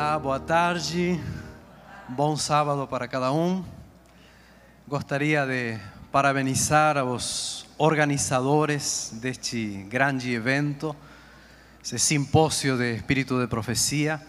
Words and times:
Olá, 0.00 0.16
boa 0.16 0.38
tarde. 0.38 1.20
Bom 2.08 2.36
sábado 2.36 2.86
para 2.86 3.08
cada 3.08 3.32
um. 3.32 3.64
Gostaria 4.86 5.44
de 5.44 5.76
parabenizar 6.12 6.96
aos 6.96 7.66
organizadores 7.76 9.10
deste 9.14 9.84
grande 9.90 10.32
evento, 10.32 10.94
esse 11.84 11.98
simpósio 11.98 12.78
de 12.78 12.94
Espírito 12.94 13.40
de 13.40 13.48
Profecia. 13.48 14.22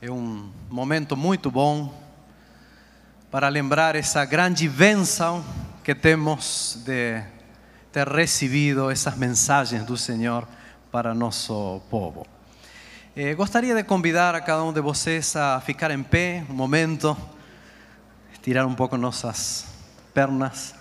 É 0.00 0.10
um 0.10 0.50
momento 0.70 1.14
muito 1.14 1.50
bom 1.50 1.92
para 3.30 3.50
lembrar 3.50 3.94
essa 3.94 4.24
grande 4.24 4.66
bênção 4.66 5.44
que 5.84 5.94
temos 5.94 6.78
de 6.86 7.22
ter 7.92 8.08
recebido 8.08 8.90
essas 8.90 9.14
mensagens 9.14 9.84
do 9.84 9.98
Senhor 9.98 10.48
para 10.90 11.12
nosso 11.12 11.82
povo. 11.90 12.39
Eh, 13.22 13.34
gostaria 13.34 13.74
de 13.74 13.84
convidar 13.84 14.34
a 14.34 14.40
cada 14.40 14.64
um 14.64 14.72
de 14.72 14.80
vocês 14.80 15.36
a 15.36 15.60
ficar 15.60 15.90
em 15.90 16.02
pé 16.02 16.42
um 16.48 16.54
momento, 16.54 17.14
estirar 18.32 18.66
um 18.66 18.74
pouco 18.74 18.96
nossas 18.96 19.66
pernas 20.14 20.74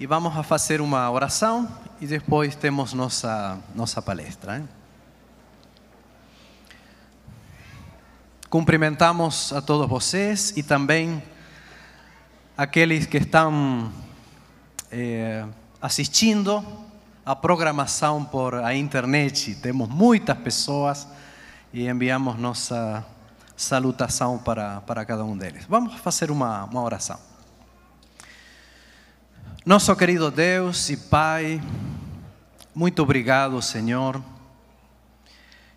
e 0.00 0.06
vamos 0.06 0.34
a 0.34 0.42
fazer 0.42 0.80
uma 0.80 1.10
oração 1.10 1.68
e 2.00 2.06
depois 2.06 2.56
temos 2.56 2.94
nossa 2.94 3.58
nossa 3.74 4.00
palestra. 4.00 4.56
hein? 4.56 4.68
Cumprimentamos 8.48 9.52
a 9.52 9.60
todos 9.60 9.86
vocês 9.86 10.54
e 10.56 10.62
também 10.62 11.22
aqueles 12.56 13.04
que 13.04 13.18
estão 13.18 13.92
eh, 14.90 15.44
assistindo 15.78 16.64
a 17.22 17.36
programação 17.36 18.24
por 18.24 18.54
a 18.54 18.74
internet. 18.74 19.56
Temos 19.56 19.90
muitas 19.90 20.38
pessoas 20.38 21.06
e 21.72 21.88
enviamos 21.88 22.38
nossa 22.38 23.04
salutação 23.56 24.38
para, 24.38 24.80
para 24.82 25.04
cada 25.04 25.24
um 25.24 25.36
deles. 25.36 25.64
Vamos 25.68 25.94
fazer 25.94 26.30
uma, 26.30 26.64
uma 26.64 26.82
oração. 26.82 27.18
Nosso 29.64 29.94
querido 29.96 30.30
Deus 30.30 30.90
e 30.90 30.96
Pai, 30.96 31.60
muito 32.74 33.02
obrigado, 33.02 33.60
Senhor. 33.60 34.22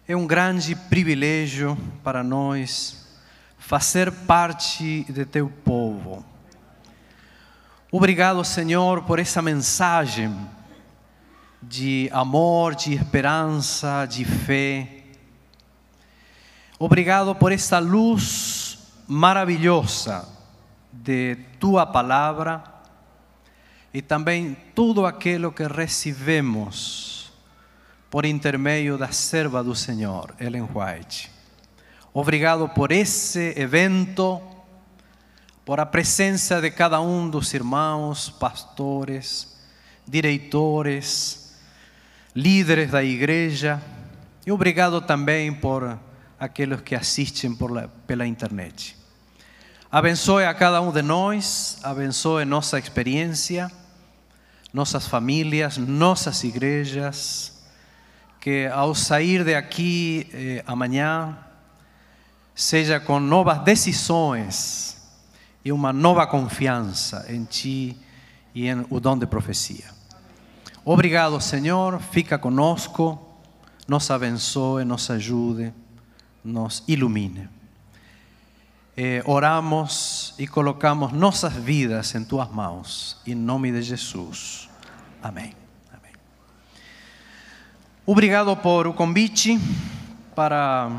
É 0.08 0.16
um 0.16 0.28
grande 0.28 0.76
privilégio 0.76 1.78
para 2.04 2.24
nós 2.24 3.08
fazer 3.58 4.12
parte 4.12 5.06
de 5.10 5.26
teu 5.26 5.50
povo. 5.64 6.26
Obrigado, 7.92 8.44
Senhor, 8.46 9.04
por 9.04 9.18
essa 9.18 9.42
mensagem 9.42 10.36
de 11.62 12.10
amor, 12.12 12.76
de 12.76 12.94
esperança, 12.94 14.06
de 14.06 14.24
fé. 14.26 14.99
Obrigado 16.82 17.36
por 17.36 17.52
essa 17.52 17.78
luz 17.78 18.80
maravilhosa 19.06 20.26
de 20.94 21.36
tua 21.60 21.86
palavra 21.86 22.64
e 23.94 24.02
também 24.02 24.56
tudo 24.74 25.06
aquilo 25.06 25.52
que 25.52 25.68
recebemos 25.68 27.34
por 28.10 28.24
intermédio 28.24 28.98
da 28.98 29.12
serva 29.12 29.62
do 29.62 29.76
Senhor, 29.76 30.34
Ellen 30.40 30.70
White. 30.74 31.30
Obrigado 32.14 32.70
por 32.70 32.94
esse 32.94 33.54
evento, 33.58 34.42
por 35.66 35.82
a 35.82 35.86
presença 35.86 36.62
de 36.62 36.72
cada 36.72 37.02
um 37.02 37.30
dos 37.30 37.54
irmãos, 37.54 38.30
pastores, 38.30 39.60
diretores, 40.08 41.60
líderes 42.34 42.90
da 42.90 43.04
igreja. 43.04 43.82
E 44.48 44.52
obrigado 44.54 45.02
também 45.02 45.54
por 45.54 46.08
aqueles 46.40 46.82
que 46.82 46.96
assistem 46.96 47.58
la, 47.60 47.88
pela 48.08 48.26
internet. 48.26 48.96
Abençoe 49.92 50.46
a 50.46 50.54
cada 50.54 50.82
um 50.82 50.92
de 50.92 51.02
nós, 51.02 51.80
abençoe 51.84 52.46
nossa 52.46 52.80
experiência, 52.80 53.70
nossas 54.72 55.08
famílias, 55.08 55.78
nossas 55.78 56.44
igrejas, 56.44 57.60
que 58.40 58.68
ao 58.68 58.96
sair 58.96 59.44
de 59.44 59.56
aqui 59.56 60.30
eh, 60.32 60.64
amanhã, 60.66 61.38
seja 62.56 63.00
com 63.00 63.20
novas 63.20 63.60
decisões 63.64 64.98
e 65.66 65.72
uma 65.72 65.92
nova 65.92 66.26
confiança 66.28 67.26
em 67.28 67.44
Ti 67.44 67.98
e 68.54 68.68
em 68.68 68.86
o 68.90 69.00
dom 69.00 69.18
de 69.18 69.26
profecia. 69.26 69.86
Obrigado, 70.86 71.40
Senhor, 71.42 72.00
fica 72.00 72.38
conosco, 72.38 73.20
nos 73.88 74.10
abençoe, 74.12 74.86
nos 74.86 75.10
ajude 75.10 75.74
nos 76.44 76.84
ilumine. 76.88 77.50
Eh, 78.98 79.24
oramos 79.26 80.34
e 80.38 80.46
colocamos 80.46 81.14
nossas 81.14 81.54
vidas 81.54 82.14
em 82.16 82.24
tuas 82.24 82.50
mãos, 82.52 83.18
em 83.26 83.34
nome 83.34 83.72
de 83.72 83.82
Jesus. 83.82 84.70
Amém. 85.24 85.54
Amém. 85.90 86.12
Obrigado 88.06 88.56
por 88.58 88.88
o 88.88 88.94
convite 88.94 89.58
para 90.36 90.92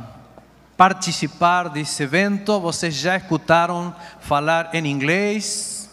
participar 0.79 1.69
desse 1.69 2.03
evento. 2.03 2.59
Vocês 2.59 2.95
já 2.95 3.19
escutaram 3.19 3.95
falar 4.21 4.75
em 4.75 4.87
inglês, 4.87 5.91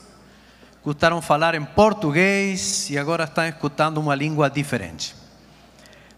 escutaram 0.78 1.22
falar 1.22 1.56
em 1.56 1.66
português 1.66 2.90
e 2.90 2.98
agora 2.98 3.26
estão 3.26 3.46
escutando 3.46 3.98
uma 3.98 4.16
língua 4.16 4.50
diferente. 4.50 5.14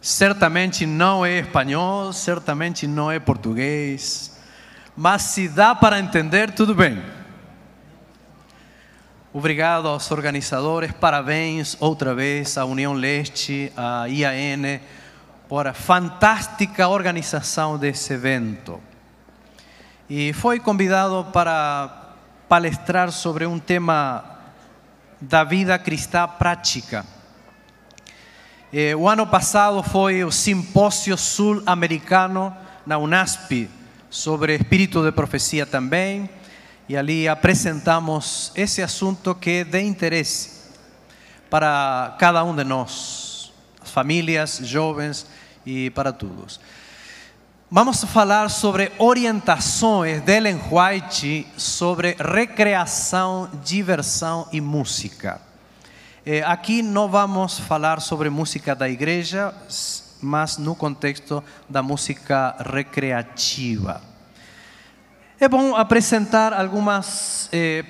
Certamente 0.01 0.85
não 0.85 1.25
é 1.25 1.39
espanhol, 1.39 2.13
certamente 2.13 2.87
não 2.87 3.11
é 3.11 3.19
português, 3.19 4.39
mas 4.95 5.23
se 5.23 5.49
dá 5.49 5.75
para 5.75 5.99
entender, 5.99 6.51
tudo 6.51 6.73
bem. 6.73 7.03
Obrigado 9.33 9.89
aos 9.89 10.09
organizadores, 10.09 10.93
parabéns 10.93 11.75
outra 11.81 12.15
vez 12.15 12.57
à 12.57 12.63
União 12.63 12.93
Leste, 12.93 13.73
à 13.75 14.07
IAN, 14.07 14.79
por 15.49 15.67
a 15.67 15.73
fantástica 15.73 16.87
organização 16.87 17.77
desse 17.77 18.13
evento. 18.13 18.81
E 20.09 20.31
foi 20.31 20.61
convidado 20.61 21.27
para 21.33 22.15
palestrar 22.47 23.11
sobre 23.11 23.45
um 23.45 23.59
tema 23.59 24.23
da 25.19 25.43
vida 25.43 25.77
cristã 25.77 26.25
prática. 26.25 27.05
Eh, 28.71 28.95
o 28.95 29.09
ano 29.09 29.25
passado 29.25 29.81
foi 29.81 30.23
o 30.23 30.31
simpósio 30.31 31.17
sul-americano 31.17 32.55
na 32.85 32.99
Unasp 32.99 33.67
sobre 34.11 34.55
espírito 34.55 35.03
de 35.03 35.11
profecia 35.11 35.65
também, 35.65 36.29
e 36.87 36.95
ali 36.95 37.27
apresentamos 37.27 38.51
esse 38.53 38.83
assunto 38.83 39.33
que 39.33 39.49
é 39.49 39.63
de 39.63 39.81
interesse 39.81 40.51
para 41.49 42.15
cada 42.19 42.43
um 42.43 42.55
de 42.55 42.63
nós, 42.63 43.51
as 43.81 43.89
famílias, 43.89 44.61
jovens 44.63 45.25
e 45.65 45.89
para 45.89 46.13
todos. 46.13 46.59
Vamos 47.71 48.03
falar 48.03 48.49
sobre 48.51 48.91
orientações 48.99 50.21
de 50.21 50.31
Ellen 50.31 50.61
White 50.71 51.47
sobre 51.57 52.15
recreação, 52.19 53.49
diversão 53.63 54.47
e 54.51 54.61
música. 54.61 55.48
Eh, 56.25 56.43
aqui 56.45 56.81
não 56.81 57.07
vamos 57.07 57.59
falar 57.59 58.01
sobre 58.01 58.29
música 58.29 58.75
da 58.75 58.89
igreja, 58.89 59.53
mas 60.21 60.57
no 60.57 60.75
contexto 60.75 61.43
da 61.67 61.81
música 61.81 62.55
recreativa. 62.59 64.01
É 65.39 65.47
bom 65.47 65.75
apresentar 65.75 66.51
algumas 66.51 67.47
eh, 67.53 67.85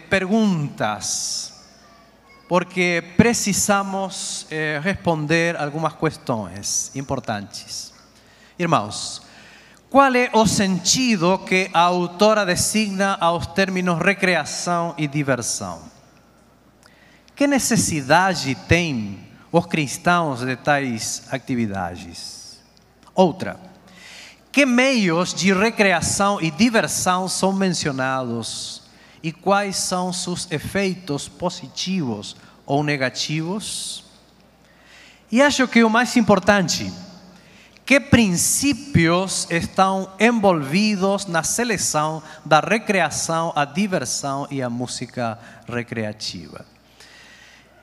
porque 2.47 3.03
precisamos 3.17 4.45
eh, 4.51 4.79
responder 4.83 5.55
algumas 5.57 5.93
questões 5.93 6.91
importantes. 6.95 7.91
Irmãos, 8.59 9.23
qual 9.89 10.13
é 10.13 10.29
o 10.33 10.45
sentido 10.45 11.39
que 11.39 11.71
a 11.73 11.81
autora 11.81 12.45
designa 12.45 13.17
aos 13.19 13.47
términos 13.47 13.97
recreação 13.99 14.93
e 14.99 15.07
diversão? 15.07 15.98
Que 17.39 17.47
necessidade 17.47 18.53
têm 18.67 19.17
os 19.49 19.65
cristãos 19.65 20.41
de 20.41 20.57
tais 20.57 21.23
atividades? 21.31 22.59
Outra, 23.15 23.57
que 24.51 24.65
meios 24.65 25.33
de 25.33 25.53
recreação 25.53 26.41
e 26.41 26.51
diversão 26.51 27.29
são 27.29 27.53
mencionados 27.53 28.81
e 29.23 29.31
quais 29.31 29.77
são 29.77 30.11
seus 30.11 30.51
efeitos 30.51 31.29
positivos 31.29 32.35
ou 32.65 32.83
negativos? 32.83 34.03
E 35.31 35.41
acho 35.41 35.65
que 35.65 35.81
o 35.81 35.89
mais 35.89 36.17
importante, 36.17 36.91
que 37.85 38.01
princípios 38.01 39.47
estão 39.49 40.11
envolvidos 40.19 41.25
na 41.25 41.41
seleção 41.43 42.21
da 42.43 42.59
recreação, 42.59 43.53
a 43.55 43.63
diversão 43.63 44.45
e 44.51 44.61
a 44.61 44.69
música 44.69 45.39
recreativa? 45.65 46.65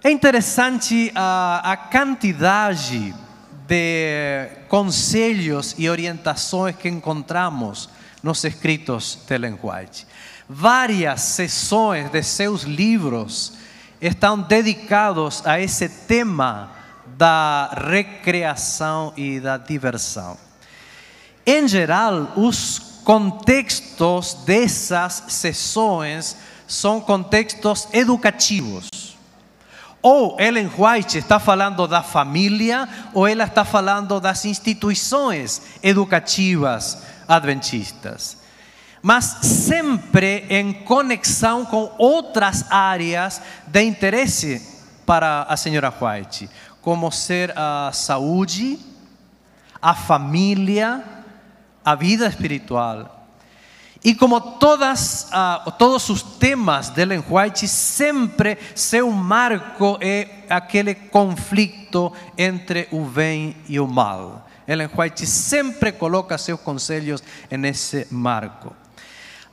É 0.07 0.11
interessante 0.13 1.11
a, 1.17 1.73
a 1.73 1.77
quantidade 1.77 3.13
de 3.67 4.49
conselhos 4.69 5.75
e 5.77 5.91
orientações 5.91 6.77
que 6.77 6.89
encontramos 6.89 7.89
nos 8.23 8.45
escritos 8.45 9.19
de 9.27 9.37
White. 9.37 10.07
Várias 10.49 11.23
sessões 11.23 12.09
de 12.09 12.23
seus 12.23 12.63
livros 12.63 13.55
estão 14.01 14.39
dedicados 14.39 15.45
a 15.45 15.59
esse 15.59 15.89
tema 15.89 16.71
da 17.05 17.75
recreação 17.75 19.13
e 19.17 19.41
da 19.41 19.57
diversão. 19.57 20.39
Em 21.45 21.67
geral, 21.67 22.33
os 22.37 23.01
contextos 23.03 24.35
dessas 24.47 25.25
sessões 25.31 26.37
são 26.69 27.01
contextos 27.01 27.89
educativos. 27.93 28.96
Ou 30.09 30.37
Ellen 30.39 30.71
White 30.79 31.19
está 31.19 31.41
falando 31.41 31.89
da 31.89 32.01
família, 32.01 32.89
ou 33.13 33.27
ela 33.27 33.43
está 33.43 33.65
falando 33.65 34.21
das 34.21 34.45
instituições 34.45 35.81
educativas 35.83 37.03
adventistas. 37.27 38.39
Mas 39.03 39.25
sempre 39.25 40.47
em 40.49 40.73
conexão 40.73 41.67
com 41.67 41.93
outras 41.99 42.71
áreas 42.71 43.43
de 43.67 43.83
interesse 43.83 44.85
para 45.05 45.43
a 45.43 45.57
senhora 45.57 45.93
White, 46.01 46.49
como 46.81 47.11
ser 47.11 47.53
a 47.59 47.91
saúde, 47.93 48.79
a 49.83 49.93
família, 49.93 51.03
a 51.85 51.97
vida 51.97 52.29
espiritual. 52.29 53.16
E 54.07 54.15
como 54.15 54.37
uh, 54.37 55.73
todos 55.73 56.09
os 56.11 56.23
temas 56.23 56.91
de 56.91 57.03
Ellen 57.03 57.25
White, 57.29 57.67
sempre 57.67 58.57
seu 58.73 59.11
marco 59.11 59.99
é 60.01 60.45
aquele 60.49 60.95
conflito 60.95 62.13
entre 62.39 62.87
o 62.93 63.01
bem 63.01 63.57
e 63.69 63.81
o 63.81 63.89
mal. 63.89 64.47
Ellen 64.69 64.89
White 64.97 65.27
sempre 65.27 65.91
coloca 65.91 66.39
seus 66.39 66.61
conselhos 66.61 67.21
nesse 67.51 68.07
marco. 68.09 68.73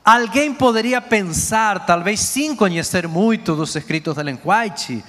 Alguém 0.04 0.54
poderia 0.54 1.00
pensar, 1.00 1.84
talvez 1.84 2.20
sem 2.20 2.54
conhecer 2.54 3.08
muito 3.08 3.56
dos 3.56 3.74
escritos 3.74 4.14
de 4.14 4.20
Ellen 4.20 4.38
White, 4.44 5.04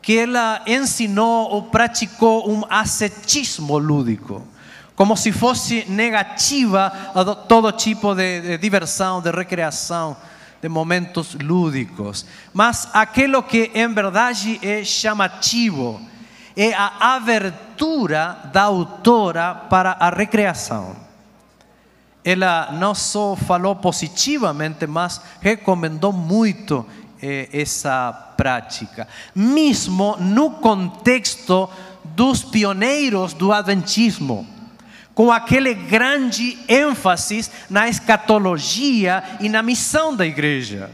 que 0.00 0.16
ela 0.16 0.62
ensinou 0.64 1.50
ou 1.50 1.62
praticou 1.64 2.48
um 2.48 2.62
ascetismo 2.70 3.78
lúdico, 3.78 4.46
como 4.96 5.14
se 5.14 5.30
fosse 5.30 5.84
negativa 5.88 6.90
a 7.14 7.22
todo 7.34 7.70
tipo 7.72 8.14
de, 8.14 8.40
de 8.40 8.58
diversão, 8.58 9.20
de 9.20 9.30
recreação, 9.30 10.16
de 10.60 10.68
momentos 10.70 11.34
lúdicos. 11.34 12.24
Mas 12.54 12.88
aquilo 12.94 13.42
que 13.42 13.70
em 13.74 13.92
verdade 13.92 14.58
é 14.62 14.82
chamativo 14.82 16.00
é 16.56 16.72
a 16.72 17.14
abertura 17.14 18.38
da 18.50 18.62
autora 18.62 19.54
para 19.54 19.92
a 20.00 20.08
recreação. 20.08 20.96
Ela 22.24 22.70
não 22.72 22.94
só 22.94 23.36
falou 23.36 23.76
positivamente, 23.76 24.86
mas 24.86 25.20
recomendou 25.40 26.12
muito 26.12 26.84
eh, 27.22 27.48
essa 27.52 28.12
prática, 28.36 29.06
mesmo 29.34 30.16
no 30.18 30.52
contexto 30.52 31.68
dos 32.04 32.42
pioneiros 32.42 33.32
do 33.32 33.52
Adventismo, 33.52 34.55
com 35.16 35.32
aquele 35.32 35.72
grande 35.72 36.58
ênfase 36.68 37.50
na 37.70 37.88
escatologia 37.88 39.24
e 39.40 39.48
na 39.48 39.62
missão 39.62 40.14
da 40.14 40.26
igreja. 40.26 40.90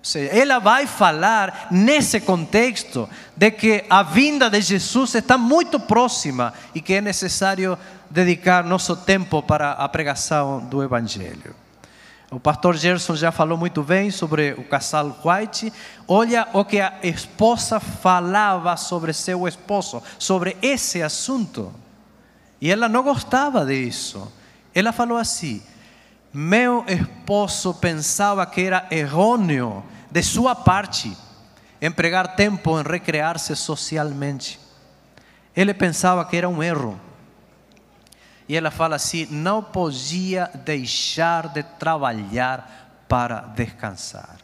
Ou 0.00 0.04
seja, 0.04 0.32
ela 0.32 0.58
vai 0.58 0.88
falar 0.88 1.68
nesse 1.70 2.18
contexto 2.18 3.08
de 3.36 3.52
que 3.52 3.84
a 3.88 4.02
vinda 4.02 4.50
de 4.50 4.60
Jesus 4.60 5.14
está 5.14 5.38
muito 5.38 5.78
próxima 5.78 6.52
e 6.74 6.80
que 6.80 6.94
é 6.94 7.00
necessário 7.00 7.78
dedicar 8.10 8.64
nosso 8.64 8.96
tempo 8.96 9.40
para 9.40 9.70
a 9.70 9.88
pregação 9.88 10.58
do 10.58 10.82
Evangelho. 10.82 11.54
O 12.32 12.40
pastor 12.40 12.76
Gerson 12.76 13.14
já 13.14 13.30
falou 13.30 13.56
muito 13.56 13.84
bem 13.84 14.10
sobre 14.10 14.50
o 14.58 14.64
casal 14.64 15.16
White. 15.24 15.72
Olha 16.08 16.48
o 16.52 16.64
que 16.64 16.80
a 16.80 16.94
esposa 17.04 17.78
falava 17.78 18.76
sobre 18.76 19.12
seu 19.12 19.46
esposo, 19.46 20.02
sobre 20.18 20.56
esse 20.60 21.00
assunto. 21.00 21.72
E 22.60 22.70
ela 22.70 22.88
não 22.88 23.02
gostava 23.02 23.64
disso. 23.64 24.32
Ela 24.74 24.92
falou 24.92 25.16
assim: 25.16 25.62
Meu 26.32 26.84
esposo 26.88 27.74
pensava 27.74 28.44
que 28.46 28.62
era 28.62 28.86
errôneo 28.90 29.84
de 30.10 30.22
sua 30.22 30.54
parte 30.54 31.16
empregar 31.80 32.34
tempo 32.34 32.78
em 32.78 32.82
recrear-se 32.82 33.54
socialmente. 33.54 34.58
Ele 35.54 35.72
pensava 35.72 36.24
que 36.24 36.36
era 36.36 36.48
um 36.48 36.62
erro. 36.62 36.98
E 38.48 38.56
ela 38.56 38.70
fala 38.70 38.96
assim: 38.96 39.26
não 39.30 39.62
podia 39.62 40.50
deixar 40.64 41.48
de 41.48 41.62
trabalhar 41.62 43.04
para 43.08 43.40
descansar. 43.40 44.36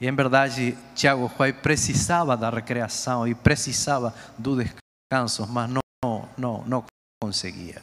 E 0.00 0.06
em 0.06 0.14
verdade, 0.14 0.78
Tiago 0.94 1.30
Huay 1.38 1.52
precisava 1.52 2.36
da 2.36 2.48
recreação 2.48 3.28
e 3.28 3.34
precisava 3.34 4.14
do 4.38 4.56
descanso, 4.56 5.46
mas 5.46 5.68
não, 5.68 6.28
não, 6.38 6.64
não 6.66 6.84
conseguia. 7.22 7.82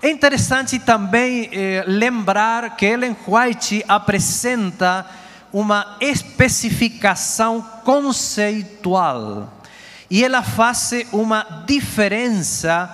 É 0.00 0.08
interessante 0.08 0.78
também 0.78 1.50
eh, 1.52 1.84
lembrar 1.86 2.76
que 2.76 2.86
Ellen 2.86 3.14
White 3.28 3.84
apresenta 3.86 5.04
uma 5.52 5.98
especificação 6.00 7.60
conceitual 7.84 9.52
e 10.10 10.24
ela 10.24 10.42
faz 10.42 10.92
uma 11.12 11.64
diferença 11.66 12.90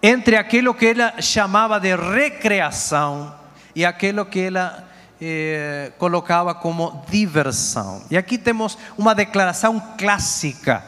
entre 0.00 0.36
aquilo 0.36 0.72
que 0.74 0.86
ela 0.86 1.20
chamava 1.20 1.80
de 1.80 1.96
recreação 1.96 3.34
e 3.74 3.84
aquilo 3.84 4.24
que 4.26 4.42
ela 4.42 4.84
eh, 5.20 5.90
colocava 5.98 6.54
como 6.54 7.04
diversão. 7.10 8.04
E 8.08 8.16
aqui 8.16 8.38
temos 8.38 8.78
uma 8.96 9.12
declaração 9.12 9.82
clássica 9.98 10.84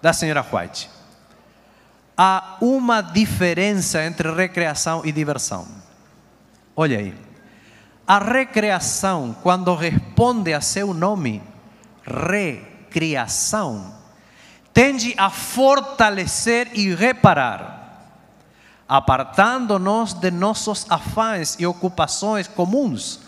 da 0.00 0.14
senhora 0.14 0.42
White. 0.50 0.95
Há 2.16 2.56
uma 2.60 3.00
diferença 3.02 4.02
entre 4.04 4.32
recreação 4.32 5.02
e 5.04 5.12
diversão. 5.12 5.66
Olha 6.74 6.98
aí. 6.98 7.14
A 8.06 8.18
recreação, 8.18 9.36
quando 9.42 9.74
responde 9.74 10.54
a 10.54 10.60
seu 10.60 10.94
nome, 10.94 11.42
recriação, 12.04 13.94
tende 14.72 15.14
a 15.18 15.28
fortalecer 15.28 16.70
e 16.72 16.94
reparar 16.94 17.76
apartando-nos 18.88 20.14
de 20.14 20.30
nossos 20.30 20.86
afãs 20.88 21.56
e 21.58 21.66
ocupações 21.66 22.46
comuns, 22.46 23.20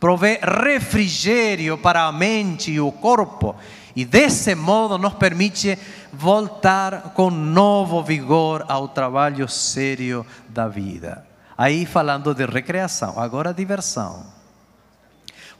provê 0.00 0.40
refrigério 0.42 1.78
para 1.78 2.04
a 2.04 2.12
mente 2.12 2.72
e 2.72 2.80
o 2.80 2.90
corpo, 2.90 3.54
e 3.94 4.04
desse 4.04 4.54
modo 4.54 4.98
nos 4.98 5.14
permite 5.14 5.78
voltar 6.16 7.12
com 7.14 7.30
novo 7.30 8.02
vigor 8.02 8.64
ao 8.68 8.88
trabalho 8.88 9.48
sério 9.48 10.24
da 10.48 10.68
vida. 10.68 11.26
Aí 11.56 11.86
falando 11.86 12.34
de 12.34 12.46
recreação, 12.46 13.18
agora 13.18 13.52
diversão. 13.52 14.26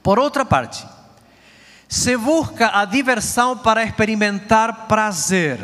Por 0.01 0.19
outra 0.19 0.45
parte, 0.45 0.85
se 1.87 2.17
busca 2.17 2.79
a 2.79 2.85
diversão 2.85 3.57
para 3.57 3.83
experimentar 3.83 4.87
prazer 4.87 5.59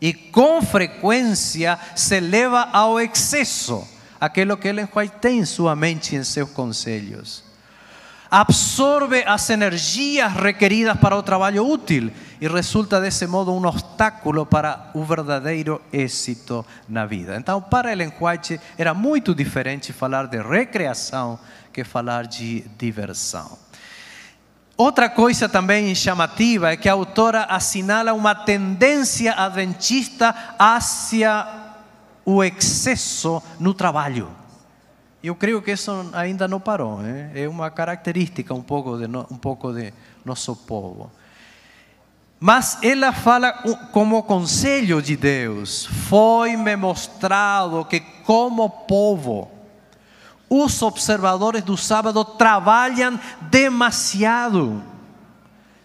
e 0.00 0.12
com 0.12 0.60
frequência 0.60 1.78
se 1.94 2.18
leva 2.18 2.68
ao 2.72 2.98
excesso 2.98 3.86
aquilo 4.20 4.56
que 4.56 4.68
ele 4.68 4.86
tem 5.20 5.38
em 5.38 5.44
sua 5.44 5.76
mente 5.76 6.14
e 6.14 6.18
em 6.18 6.24
seus 6.24 6.50
conselhos. 6.50 7.51
Absorve 8.34 9.22
as 9.26 9.50
energias 9.50 10.32
requeridas 10.32 10.96
para 10.96 11.14
o 11.14 11.22
trabalho 11.22 11.68
útil 11.68 12.10
e 12.40 12.48
resulta 12.48 12.98
desse 12.98 13.26
modo 13.26 13.52
um 13.52 13.62
obstáculo 13.66 14.46
para 14.46 14.90
o 14.94 15.04
verdadeiro 15.04 15.82
êxito 15.92 16.64
na 16.88 17.04
vida. 17.04 17.36
Então, 17.36 17.60
para 17.60 17.92
Ellen 17.92 18.10
White 18.18 18.58
era 18.78 18.94
muito 18.94 19.34
diferente 19.34 19.92
falar 19.92 20.28
de 20.28 20.40
recreação 20.40 21.38
que 21.70 21.84
falar 21.84 22.26
de 22.26 22.60
diversão. 22.78 23.58
Outra 24.78 25.10
coisa 25.10 25.46
também 25.46 25.94
chamativa 25.94 26.72
é 26.72 26.76
que 26.78 26.88
a 26.88 26.94
autora 26.94 27.42
assinala 27.42 28.14
uma 28.14 28.34
tendência 28.34 29.34
adventista 29.34 30.34
hacia 30.58 31.46
o 32.24 32.42
excesso 32.42 33.42
no 33.60 33.74
trabalho. 33.74 34.41
Eu 35.22 35.36
creio 35.36 35.62
que 35.62 35.70
isso 35.70 35.92
ainda 36.12 36.48
não 36.48 36.58
parou, 36.58 37.00
hein? 37.00 37.30
é 37.32 37.48
uma 37.48 37.70
característica 37.70 38.52
um 38.52 38.62
pouco 38.62 38.98
de, 38.98 39.06
um 39.06 39.36
pouco 39.36 39.72
de 39.72 39.94
nosso 40.24 40.56
povo. 40.56 41.10
Mas 42.40 42.78
ela 42.82 43.12
fala 43.12 43.52
como 43.92 44.20
conselho 44.24 45.00
de 45.00 45.16
Deus: 45.16 45.86
foi-me 46.08 46.74
mostrado 46.74 47.84
que, 47.84 48.00
como 48.00 48.68
povo, 48.68 49.48
os 50.50 50.82
observadores 50.82 51.62
do 51.62 51.76
sábado 51.76 52.24
trabalham 52.24 53.18
demasiado, 53.42 54.82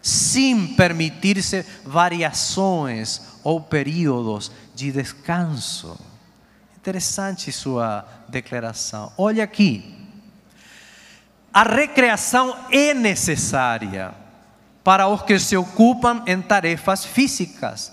sem 0.02 0.66
permitir-se 0.74 1.64
variações 1.86 3.22
ou 3.44 3.62
períodos 3.62 4.52
de 4.74 4.92
descanso. 4.92 6.07
Interessante 6.80 7.52
sua 7.52 8.06
declaração. 8.30 9.12
Olha 9.18 9.44
aqui. 9.44 9.96
A 11.54 11.64
recreação 11.64 12.56
é 12.72 12.94
necessária 12.94 14.14
para 14.84 15.08
os 15.08 15.24
que 15.24 15.38
se 15.40 15.58
ocupam 15.58 16.24
em 16.28 16.42
tarefas 16.42 17.04
físicas 17.04 17.92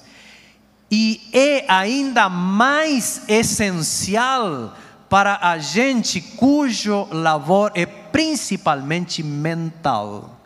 e 0.91 1.29
é 1.33 1.64
ainda 1.67 2.29
mais 2.29 3.23
essencial 3.26 4.76
para 5.09 5.38
a 5.41 5.59
gente 5.59 6.21
cujo 6.21 7.09
labor 7.11 7.73
é 7.75 7.87
principalmente 7.87 9.23
mental. 9.23 10.38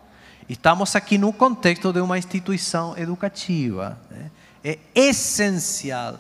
Estamos 0.48 0.94
aqui 0.94 1.18
no 1.18 1.32
contexto 1.32 1.92
de 1.92 2.00
uma 2.00 2.16
instituição 2.16 2.96
educativa. 2.96 3.98
Né? 4.10 4.30
É 4.64 4.78
essencial. 4.94 6.18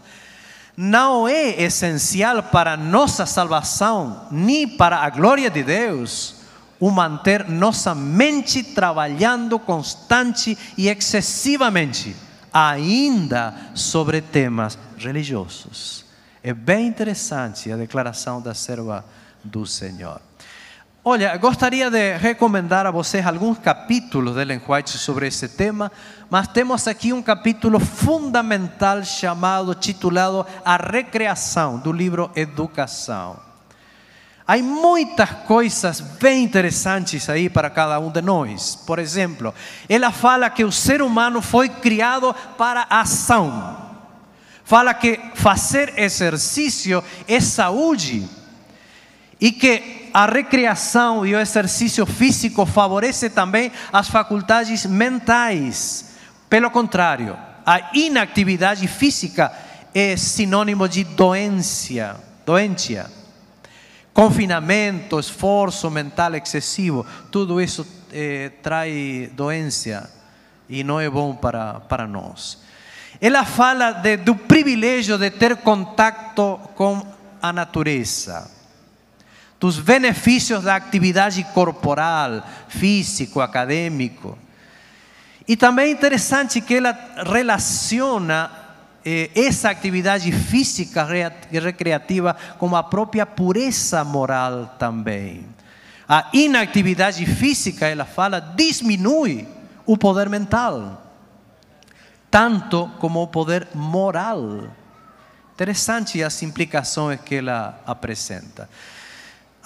Não 0.80 1.26
é 1.26 1.60
essencial 1.60 2.40
para 2.40 2.76
nossa 2.76 3.26
salvação, 3.26 4.28
nem 4.30 4.68
para 4.68 4.98
a 4.98 5.10
glória 5.10 5.50
de 5.50 5.64
Deus, 5.64 6.36
o 6.78 6.88
manter 6.88 7.48
nossa 7.48 7.96
mente 7.96 8.62
trabalhando 8.62 9.58
constante 9.58 10.56
e 10.76 10.88
excessivamente, 10.88 12.14
ainda 12.52 13.52
sobre 13.74 14.20
temas 14.20 14.78
religiosos. 14.96 16.04
É 16.44 16.54
bem 16.54 16.86
interessante 16.86 17.72
a 17.72 17.76
declaração 17.76 18.40
da 18.40 18.54
serva 18.54 19.04
do 19.42 19.66
Senhor. 19.66 20.27
Olha, 21.04 21.36
gostaria 21.36 21.88
de 21.90 22.16
recomendar 22.16 22.84
a 22.84 22.90
vocês 22.90 23.24
alguns 23.24 23.58
capítulos 23.58 24.34
de 24.34 24.42
Ellen 24.42 24.60
White 24.66 24.98
sobre 24.98 25.28
esse 25.28 25.48
tema, 25.48 25.92
mas 26.28 26.48
temos 26.48 26.88
aqui 26.88 27.12
um 27.12 27.22
capítulo 27.22 27.78
fundamental 27.78 29.04
chamado, 29.04 29.76
titulado 29.76 30.44
A 30.64 30.76
Recreação, 30.76 31.78
do 31.78 31.92
livro 31.92 32.30
Educação. 32.34 33.40
Há 34.46 34.58
muitas 34.58 35.30
coisas 35.46 36.00
bem 36.00 36.42
interessantes 36.42 37.28
aí 37.30 37.48
para 37.48 37.70
cada 37.70 38.00
um 38.00 38.10
de 38.10 38.20
nós. 38.20 38.74
Por 38.74 38.98
exemplo, 38.98 39.54
ela 39.88 40.10
fala 40.10 40.50
que 40.50 40.64
o 40.64 40.72
ser 40.72 41.00
humano 41.00 41.40
foi 41.40 41.68
criado 41.68 42.34
para 42.58 42.86
ação. 42.90 43.86
Fala 44.64 44.92
que 44.92 45.18
fazer 45.36 45.94
exercício 45.96 47.02
é 47.28 47.40
saúde 47.40 48.28
e 49.40 49.52
que 49.52 49.97
a 50.12 50.26
recreação 50.26 51.26
e 51.26 51.34
o 51.34 51.40
exercício 51.40 52.04
físico 52.06 52.64
favorece 52.66 53.30
também 53.30 53.72
as 53.92 54.08
faculdades 54.08 54.86
mentais. 54.86 56.16
Pelo 56.48 56.70
contrário, 56.70 57.36
a 57.64 57.90
inatividade 57.94 58.86
física 58.86 59.52
é 59.94 60.16
sinônimo 60.16 60.88
de 60.88 61.04
doença, 61.04 62.16
doentia 62.44 63.18
confinamento, 64.18 65.20
esforço 65.20 65.88
mental 65.88 66.34
excessivo, 66.34 67.06
tudo 67.30 67.60
isso 67.60 67.86
eh, 68.12 68.50
traz 68.60 69.30
doença 69.30 70.12
e 70.68 70.82
não 70.82 70.98
é 70.98 71.08
bom 71.08 71.36
para, 71.36 71.74
para 71.74 72.04
nós. 72.04 72.58
Ela 73.20 73.44
fala 73.44 73.92
de, 73.92 74.16
do 74.16 74.34
privilégio 74.34 75.16
de 75.18 75.30
ter 75.30 75.58
contato 75.58 76.58
com 76.74 77.00
a 77.40 77.52
natureza, 77.52 78.50
dos 79.58 79.78
benefícios 79.78 80.64
da 80.64 80.76
atividade 80.76 81.42
corporal, 81.52 82.42
físico, 82.68 83.40
acadêmico. 83.40 84.38
E 85.46 85.56
também 85.56 85.86
é 85.86 85.90
interessante 85.90 86.60
que 86.60 86.74
ela 86.74 86.96
relaciona 87.26 88.50
eh, 89.04 89.30
essa 89.34 89.70
atividade 89.70 90.30
física 90.30 91.06
e 91.50 91.58
recreativa 91.58 92.36
como 92.58 92.76
a 92.76 92.82
própria 92.82 93.24
pureza 93.24 94.04
moral 94.04 94.76
também. 94.78 95.46
A 96.08 96.28
inatividade 96.32 97.24
física, 97.26 97.86
ela 97.86 98.04
fala, 98.04 98.40
diminui 98.40 99.46
o 99.84 99.96
poder 99.96 100.28
mental, 100.28 101.02
tanto 102.30 102.90
como 102.98 103.22
o 103.22 103.28
poder 103.28 103.68
moral. 103.74 104.68
Interessante 105.54 106.22
as 106.22 106.42
implicações 106.42 107.20
que 107.20 107.36
ela 107.36 107.80
apresenta. 107.86 108.68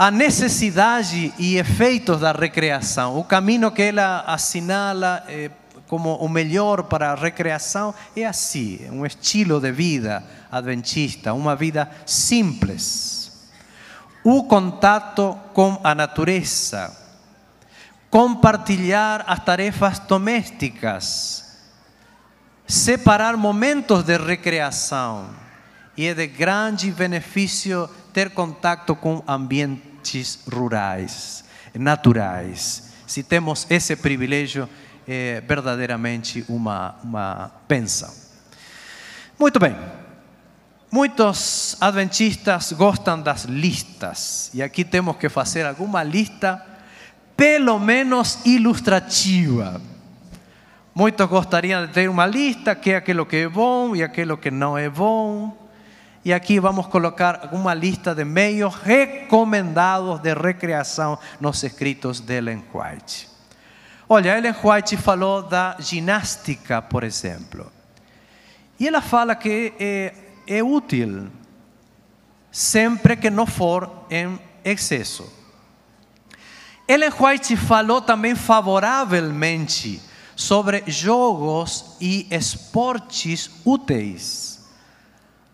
A 0.03 0.11
necessidade 0.11 1.33
e 1.39 1.57
efeitos 1.59 2.19
da 2.19 2.33
recreação, 2.33 3.17
o 3.17 3.23
caminho 3.23 3.71
que 3.71 3.83
ela 3.83 4.25
assinala 4.27 5.23
eh, 5.29 5.49
como 5.87 6.17
o 6.17 6.29
melhor 6.29 6.83
para 6.83 7.13
a 7.13 7.15
recreação 7.15 7.95
é 8.17 8.27
assim, 8.27 8.81
um 8.91 9.07
estilo 9.07 9.61
de 9.61 9.71
vida 9.71 10.25
adventista, 10.51 11.33
uma 11.33 11.55
vida 11.55 11.89
simples. 12.05 13.49
O 14.25 14.43
contato 14.43 15.39
com 15.55 15.81
a 15.85 15.95
natureza, 15.95 16.93
compartilhar 18.11 19.23
as 19.25 19.39
tarefas 19.45 20.01
domésticas, 20.01 21.61
separar 22.67 23.37
momentos 23.37 24.03
de 24.03 24.19
recreação. 24.19 25.31
E 25.97 26.07
é 26.07 26.15
de 26.15 26.27
grande 26.27 26.91
benefício 26.91 27.89
ter 28.13 28.31
contato 28.31 28.97
com 28.97 29.23
ambientes 30.03 30.41
rurais, 30.51 31.45
naturais. 31.75 32.93
Se 33.07 33.23
temos 33.23 33.67
esse 33.71 33.95
privilégio, 33.97 34.69
é 35.07 35.41
verdadeiramente 35.41 36.45
uma, 36.49 36.97
uma 37.03 37.51
bênção. 37.69 38.13
Muito 39.39 39.59
bem. 39.59 39.77
Muitos 40.91 41.77
adventistas 41.81 42.73
gostam 42.73 43.21
das 43.21 43.45
listas, 43.45 44.51
e 44.53 44.63
aqui 44.63 44.85
temos 44.85 45.17
que 45.17 45.29
fazer 45.31 45.65
alguma 45.65 46.03
lista, 46.03 46.63
pelo 47.35 47.79
menos 47.79 48.41
ilustrativa. 48.45 49.81
Muitos 50.95 51.27
gostariam 51.29 51.87
de 51.87 51.93
ter 51.95 52.11
uma 52.11 52.27
lista 52.27 52.75
que 52.75 52.91
é 52.91 52.97
aquilo 52.97 53.25
que 53.25 53.37
é 53.37 53.49
bom 53.49 53.97
e 53.97 54.03
aquilo 54.03 54.37
que 54.37 54.51
não 54.51 54.77
é 54.77 54.91
bom. 54.91 55.62
E 56.25 56.33
aqui 56.33 56.61
vamos 56.61 56.87
colocar 56.87 57.49
uma 57.53 57.75
lista 57.75 58.15
de 58.15 58.25
meios 58.25 58.77
recomendados 58.77 60.21
de 60.21 60.33
recreação 60.33 61.19
nos 61.41 61.65
escritos 61.65 62.21
de 62.21 62.35
Ellen 62.37 62.65
White. 62.73 63.29
Olha, 64.09 64.39
Ellen 64.39 64.55
White 64.63 64.97
falou 64.97 65.43
da 65.43 65.77
ginástica, 65.81 66.81
por 66.81 67.03
exemplo. 67.03 67.73
E 68.79 68.87
ela 68.87 69.01
fala 69.01 69.35
que 69.35 69.73
é, 69.81 70.15
é 70.47 70.63
útil, 70.63 71.29
sempre 72.51 73.17
que 73.17 73.29
não 73.29 73.47
for 73.47 74.07
em 74.09 74.39
excesso. 74.65 75.33
Ellen 76.87 77.13
White 77.19 77.57
falou 77.57 78.01
também 78.01 78.37
favoravelmente 78.37 80.01
sobre 80.37 80.85
jogos 80.87 81.97
e 82.01 82.29
esportes 82.31 83.51
úteis. 83.65 84.52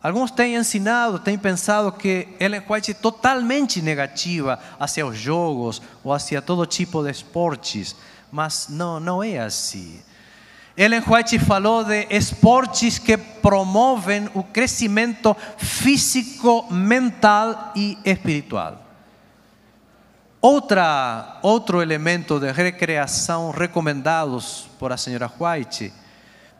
Alguns 0.02 0.31
têm 0.31 0.55
ensinado, 0.55 1.19
têm 1.19 1.37
pensado 1.37 1.90
que 1.90 2.28
Ellen 2.38 2.62
White 2.69 2.93
é 2.93 2.95
totalmente 2.95 3.83
negativa 3.83 4.59
hacia 4.78 5.07
os 5.07 5.19
jogos 5.19 5.83
ou 6.05 6.12
hacia 6.12 6.40
todo 6.40 6.64
tipo 6.67 7.02
de 7.02 7.11
esportes 7.11 7.97
mas 8.31 8.69
não, 8.69 9.00
não 9.00 9.23
é 9.23 9.38
assim. 9.38 10.00
Ellen 10.76 11.02
White 11.07 11.38
falou 11.40 11.83
de 11.83 12.07
esportes 12.11 12.99
que 12.99 13.17
promovem 13.17 14.31
o 14.35 14.45
crescimento 14.45 15.37
físico, 15.57 16.73
mental 16.73 17.73
e 17.75 17.99
espiritual. 18.05 18.85
Outra, 20.40 21.40
outro 21.43 21.83
elemento 21.83 22.38
de 22.38 22.52
recreação 22.52 23.50
recomendados 23.50 24.69
por 24.78 24.93
a 24.93 24.97
senhora 24.97 25.31
White 25.40 25.93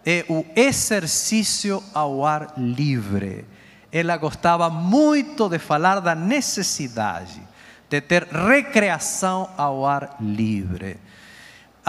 é 0.09 0.25
o 0.29 0.45
exercício 0.57 1.83
ao 1.93 2.25
ar 2.25 2.55
livre. 2.57 3.45
Ela 3.93 4.17
gostava 4.17 4.71
muito 4.71 5.49
de 5.49 5.59
falar 5.59 6.01
da 6.01 6.15
necessidade 6.15 7.43
de 7.91 8.01
ter 8.01 8.25
recreação 8.25 9.51
ao 9.57 9.85
ar 9.85 10.17
livre 10.21 10.99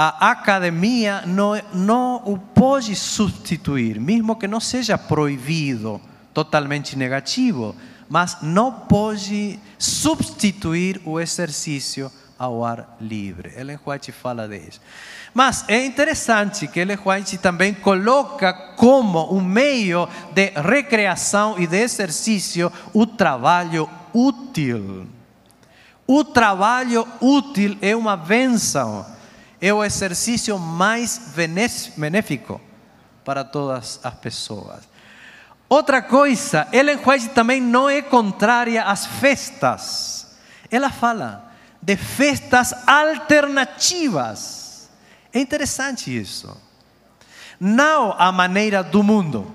a 0.02 0.32
academia 0.32 1.24
não, 1.26 1.62
não 1.74 2.24
o 2.24 2.38
pode 2.38 2.96
substituir, 2.96 4.00
mesmo 4.00 4.34
que 4.38 4.48
não 4.48 4.62
seja 4.62 4.98
proibido, 4.98 6.00
totalmente 6.34 6.98
negativo, 6.98 7.76
mas 8.08 8.38
não 8.42 8.72
pode 8.72 9.60
substituir 9.78 11.02
o 11.04 11.20
exercício 11.20 12.10
ao 12.40 12.64
ar 12.64 12.98
livre. 13.02 13.54
Ellen 13.56 13.80
White 13.86 14.12
fala 14.12 14.48
disso. 14.48 14.80
Mas 15.34 15.66
é 15.68 15.86
interessante 15.86 16.68
que 16.68 16.80
Ellen 16.80 16.98
White 17.06 17.38
também 17.38 17.74
coloca 17.74 18.54
como 18.76 19.32
um 19.32 19.42
meio 19.42 20.08
de 20.34 20.52
recreação 20.52 21.60
e 21.60 21.68
de 21.68 21.78
exercício 21.78 22.72
o 22.94 23.06
trabalho 23.06 23.88
útil. 24.14 25.06
O 26.08 26.24
trabalho 26.24 27.06
útil 27.22 27.78
é 27.82 27.96
uma 27.96 28.16
benção 28.16 29.06
é 29.62 29.74
o 29.74 29.84
exercício 29.84 30.58
mais 30.58 31.34
benéfico 31.96 32.62
para 33.26 33.44
todas 33.44 34.00
as 34.04 34.14
pessoas. 34.16 34.88
Outra 35.68 36.02
coisa, 36.02 36.68
Ellen 36.72 37.00
White 37.06 37.30
também 37.30 37.62
não 37.62 37.90
é 37.90 38.02
contrária 38.02 38.84
às 38.84 39.06
festas. 39.06 40.36
Ela 40.72 40.90
fala 40.90 41.49
de 41.82 41.96
festas 41.96 42.74
alternativas. 42.88 44.90
É 45.34 45.40
interessante 45.40 46.16
isso. 46.16 46.56
Não 47.60 48.16
a 48.18 48.32
maneira 48.32 48.84
do 48.84 49.04
mundo. 49.04 49.52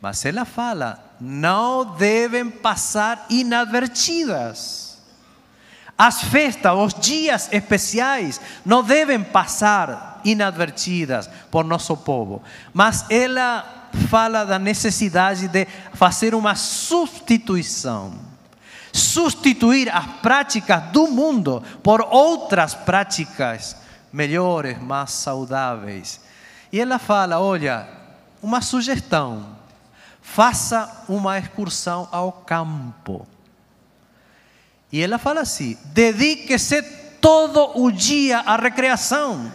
Mas 0.00 0.24
ela 0.24 0.44
fala, 0.44 1.14
não 1.20 1.96
devem 1.96 2.50
passar 2.50 3.26
inadvertidas. 3.28 4.86
As 5.98 6.22
festas, 6.22 6.76
os 6.76 6.94
dias 6.94 7.48
especiais, 7.50 8.40
não 8.64 8.82
devem 8.82 9.22
passar 9.22 10.20
inadvertidas 10.24 11.28
por 11.50 11.64
nosso 11.64 11.96
povo. 11.96 12.42
Mas 12.74 13.06
ela 13.08 13.88
fala 14.10 14.44
da 14.44 14.58
necessidade 14.58 15.48
de 15.48 15.66
fazer 15.94 16.34
uma 16.34 16.54
substituição. 16.54 18.25
Substituir 18.96 19.88
as 19.88 20.06
práticas 20.22 20.82
do 20.84 21.06
mundo 21.08 21.62
por 21.82 22.00
outras 22.00 22.74
práticas 22.74 23.76
melhores, 24.12 24.80
mais 24.80 25.10
saudáveis. 25.10 26.20
E 26.72 26.80
ela 26.80 26.98
fala: 26.98 27.38
olha, 27.38 27.86
uma 28.42 28.60
sugestão 28.60 29.56
faça 30.26 31.04
uma 31.08 31.38
excursão 31.38 32.08
ao 32.10 32.32
campo. 32.32 33.26
E 34.90 35.00
ela 35.00 35.18
fala 35.18 35.42
assim: 35.42 35.78
dedique-se 35.86 36.82
todo 37.20 37.80
o 37.80 37.90
dia 37.90 38.40
à 38.40 38.56
recreação. 38.56 39.52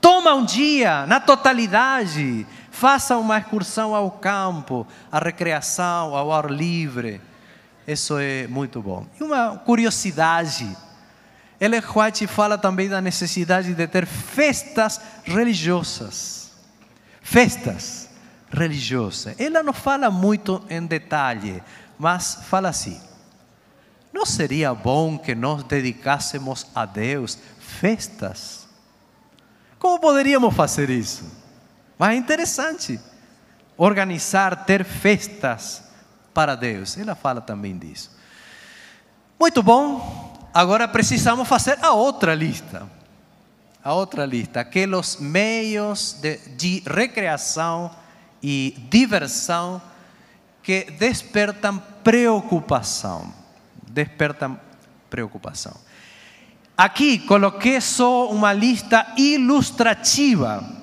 Toma 0.00 0.32
um 0.34 0.44
dia 0.44 1.06
na 1.06 1.20
totalidade, 1.20 2.46
faça 2.70 3.16
uma 3.16 3.38
excursão 3.38 3.94
ao 3.94 4.10
campo, 4.10 4.86
à 5.10 5.18
recreação, 5.18 6.16
ao 6.16 6.32
ar 6.32 6.50
livre. 6.50 7.20
Isso 7.88 8.18
é 8.18 8.46
muito 8.46 8.82
bom. 8.82 9.06
E 9.18 9.24
uma 9.24 9.56
curiosidade, 9.56 10.76
Ellen 11.58 11.80
White 11.80 12.26
fala 12.26 12.58
também 12.58 12.86
da 12.86 13.00
necessidade 13.00 13.72
de 13.72 13.86
ter 13.86 14.04
festas 14.04 15.00
religiosas. 15.24 16.52
Festas 17.22 18.10
religiosa. 18.52 19.34
Ela 19.38 19.62
não 19.62 19.72
fala 19.72 20.10
muito 20.10 20.62
em 20.68 20.84
detalhe, 20.84 21.62
mas 21.98 22.40
fala 22.50 22.68
assim: 22.68 23.00
não 24.12 24.26
seria 24.26 24.74
bom 24.74 25.16
que 25.16 25.34
nós 25.34 25.62
dedicássemos 25.62 26.66
a 26.74 26.84
Deus 26.84 27.38
festas? 27.58 28.68
Como 29.78 29.98
poderíamos 29.98 30.54
fazer 30.54 30.90
isso? 30.90 31.24
Mas 31.98 32.10
é 32.10 32.16
interessante 32.16 33.00
organizar, 33.78 34.66
ter 34.66 34.84
festas 34.84 35.87
para 36.38 36.54
Deus. 36.54 36.96
Ela 36.96 37.16
fala 37.16 37.40
também 37.40 37.76
disso. 37.76 38.12
Muito 39.40 39.60
bom. 39.60 40.48
Agora 40.54 40.86
precisamos 40.86 41.48
fazer 41.48 41.76
a 41.82 41.90
outra 41.90 42.32
lista. 42.32 42.88
A 43.82 43.92
outra 43.92 44.24
lista, 44.24 44.60
aqueles 44.60 45.16
meios 45.16 46.12
de, 46.20 46.36
de 46.50 46.82
recreação 46.86 47.90
e 48.40 48.76
diversão 48.88 49.82
que 50.62 50.84
despertam 50.92 51.82
preocupação. 52.04 53.34
Despertam 53.90 54.60
preocupação. 55.10 55.74
Aqui 56.76 57.18
coloquei 57.18 57.80
só 57.80 58.30
uma 58.30 58.52
lista 58.52 59.12
ilustrativa 59.16 60.77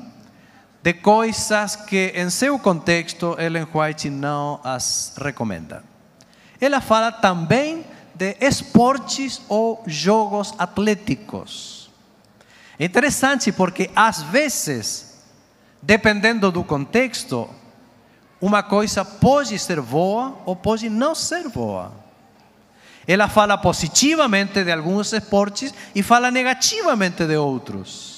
de 0.86 0.94
coisas 0.94 1.76
que, 1.76 2.14
em 2.16 2.30
seu 2.30 2.60
contexto, 2.60 3.36
Ellen 3.40 3.66
White 3.74 4.08
não 4.08 4.62
as 4.64 5.16
recomenda. 5.18 5.84
Ela 6.62 6.80
fala 6.80 7.12
também 7.12 7.84
de 8.14 8.38
esportes 8.40 9.42
ou 9.50 9.84
jogos 9.88 10.54
atléticos. 10.60 11.90
É 12.78 12.86
interessante 12.86 13.52
porque, 13.52 13.90
às 13.96 14.22
vezes, 14.22 15.24
dependendo 15.82 16.52
do 16.52 16.64
contexto, 16.64 17.50
uma 18.40 18.62
coisa 18.62 19.04
pode 19.04 19.58
ser 19.58 19.82
boa 19.82 20.38
ou 20.46 20.56
pode 20.56 20.88
não 20.88 21.16
ser 21.16 21.50
boa. 21.50 21.94
Ela 23.08 23.28
fala 23.28 23.58
positivamente 23.58 24.64
de 24.64 24.72
alguns 24.72 25.12
esportes 25.14 25.74
e 25.96 26.04
fala 26.04 26.30
negativamente 26.30 27.26
de 27.26 27.36
outros. 27.38 28.15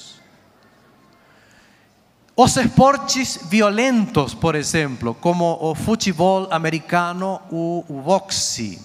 Os 2.39 2.55
esportes 2.55 3.39
violentos, 3.49 4.35
por 4.35 4.53
exemplo, 4.53 5.15
como 5.15 5.57
o 5.59 5.73
futebol 5.73 6.47
americano 6.51 7.41
ou 7.49 7.83
o 7.89 7.99
boxe. 7.99 8.79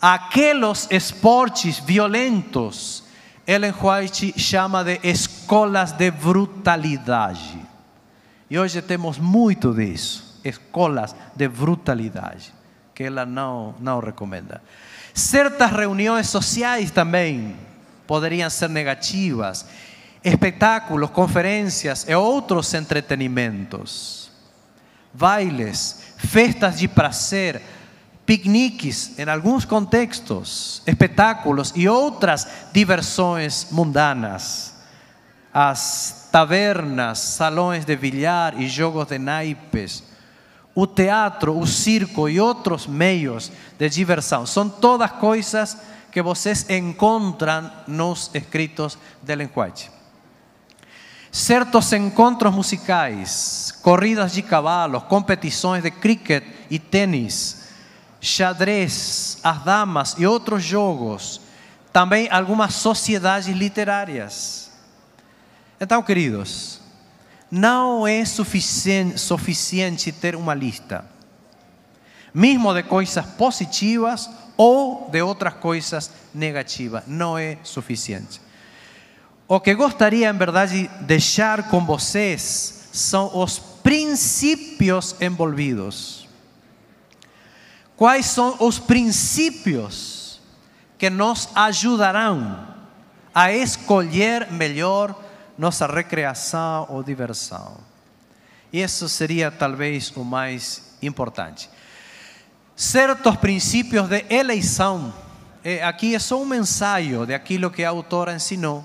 Aqueles 0.00 0.88
esportes 0.90 1.78
violentos 1.78 3.04
Ellen 3.46 3.72
White 3.80 4.34
chama 4.36 4.82
de 4.82 4.98
escolas 5.04 5.92
de 5.92 6.10
brutalidade. 6.10 7.60
E 8.50 8.58
hoje 8.58 8.82
temos 8.82 9.16
muito 9.18 9.72
disso, 9.72 10.40
escolas 10.44 11.14
de 11.36 11.46
brutalidade, 11.46 12.52
que 12.92 13.04
ela 13.04 13.24
não, 13.24 13.72
não 13.78 14.00
recomenda. 14.00 14.60
Certas 15.14 15.70
reuniões 15.70 16.28
sociais 16.28 16.90
também 16.90 17.56
poderiam 18.04 18.50
ser 18.50 18.68
negativas, 18.68 19.64
espetáculos, 20.22 21.10
conferências 21.10 22.06
e 22.08 22.14
outros 22.14 22.72
entretenimentos, 22.74 24.30
bailes, 25.12 26.14
festas 26.18 26.78
de 26.78 26.88
prazer, 26.88 27.62
piqueniques 28.26 29.18
em 29.18 29.28
alguns 29.28 29.64
contextos, 29.64 30.82
espetáculos 30.86 31.72
e 31.74 31.88
outras 31.88 32.46
diversões 32.72 33.68
mundanas. 33.70 34.74
As 35.52 36.28
tavernas, 36.30 37.18
salões 37.18 37.84
de 37.84 37.96
bilhar 37.96 38.60
e 38.60 38.68
jogos 38.68 39.08
de 39.08 39.18
naipes, 39.18 40.04
o 40.74 40.86
teatro, 40.86 41.58
o 41.58 41.66
circo 41.66 42.28
e 42.28 42.38
outros 42.38 42.86
meios 42.86 43.50
de 43.76 43.88
diversão. 43.88 44.46
São 44.46 44.68
todas 44.68 45.10
coisas 45.12 45.76
que 46.12 46.22
vocês 46.22 46.68
encontram 46.70 47.70
nos 47.88 48.30
escritos 48.32 48.96
de 49.20 49.34
linguagem. 49.34 49.99
Certos 51.32 51.92
encontros 51.92 52.52
musicais, 52.52 53.72
corridas 53.82 54.32
de 54.32 54.42
cavalos, 54.42 55.04
competições 55.04 55.82
de 55.82 55.90
cricket 55.90 56.42
e 56.68 56.78
tênis, 56.78 57.68
xadrez, 58.20 59.38
as 59.42 59.62
damas 59.62 60.16
e 60.18 60.26
outros 60.26 60.64
jogos, 60.64 61.40
também 61.92 62.28
algumas 62.30 62.74
sociedades 62.74 63.48
literárias. 63.48 64.72
Então, 65.80 66.02
queridos, 66.02 66.80
não 67.50 68.06
é 68.06 68.24
suficiente, 68.24 70.12
ter 70.12 70.34
uma 70.34 70.52
lista, 70.52 71.04
mesmo 72.34 72.74
de 72.74 72.82
coisas 72.82 73.24
positivas 73.24 74.28
ou 74.56 75.08
de 75.10 75.22
outras 75.22 75.54
coisas 75.54 76.10
negativas, 76.34 77.04
não 77.06 77.38
é 77.38 77.56
suficiente. 77.62 78.40
O 79.52 79.58
que 79.58 79.74
gostaria, 79.74 80.30
em 80.30 80.38
verdade, 80.38 80.88
deixar 81.00 81.64
com 81.64 81.84
vocês 81.84 82.88
são 82.92 83.36
os 83.36 83.58
princípios 83.58 85.16
envolvidos 85.20 86.20
quais 87.96 88.26
são 88.26 88.56
os 88.60 88.78
princípios 88.78 90.40
que 90.96 91.10
nos 91.10 91.48
ajudarão 91.52 92.68
a 93.34 93.52
escolher 93.52 94.52
melhor 94.52 95.14
nossa 95.58 95.84
recreação 95.84 96.86
ou 96.88 97.02
diversão. 97.02 97.76
Isso 98.72 99.08
seria 99.08 99.50
talvez 99.50 100.12
o 100.16 100.24
mais 100.24 100.94
importante. 101.02 101.68
Certos 102.76 103.34
princípios 103.34 104.08
de 104.08 104.24
eleição. 104.30 105.12
Aqui 105.84 106.14
é 106.14 106.20
só 106.20 106.40
um 106.40 106.54
ensaio 106.54 107.26
de 107.26 107.34
aquilo 107.34 107.68
que 107.68 107.82
a 107.82 107.90
autora 107.90 108.32
ensinou 108.32 108.82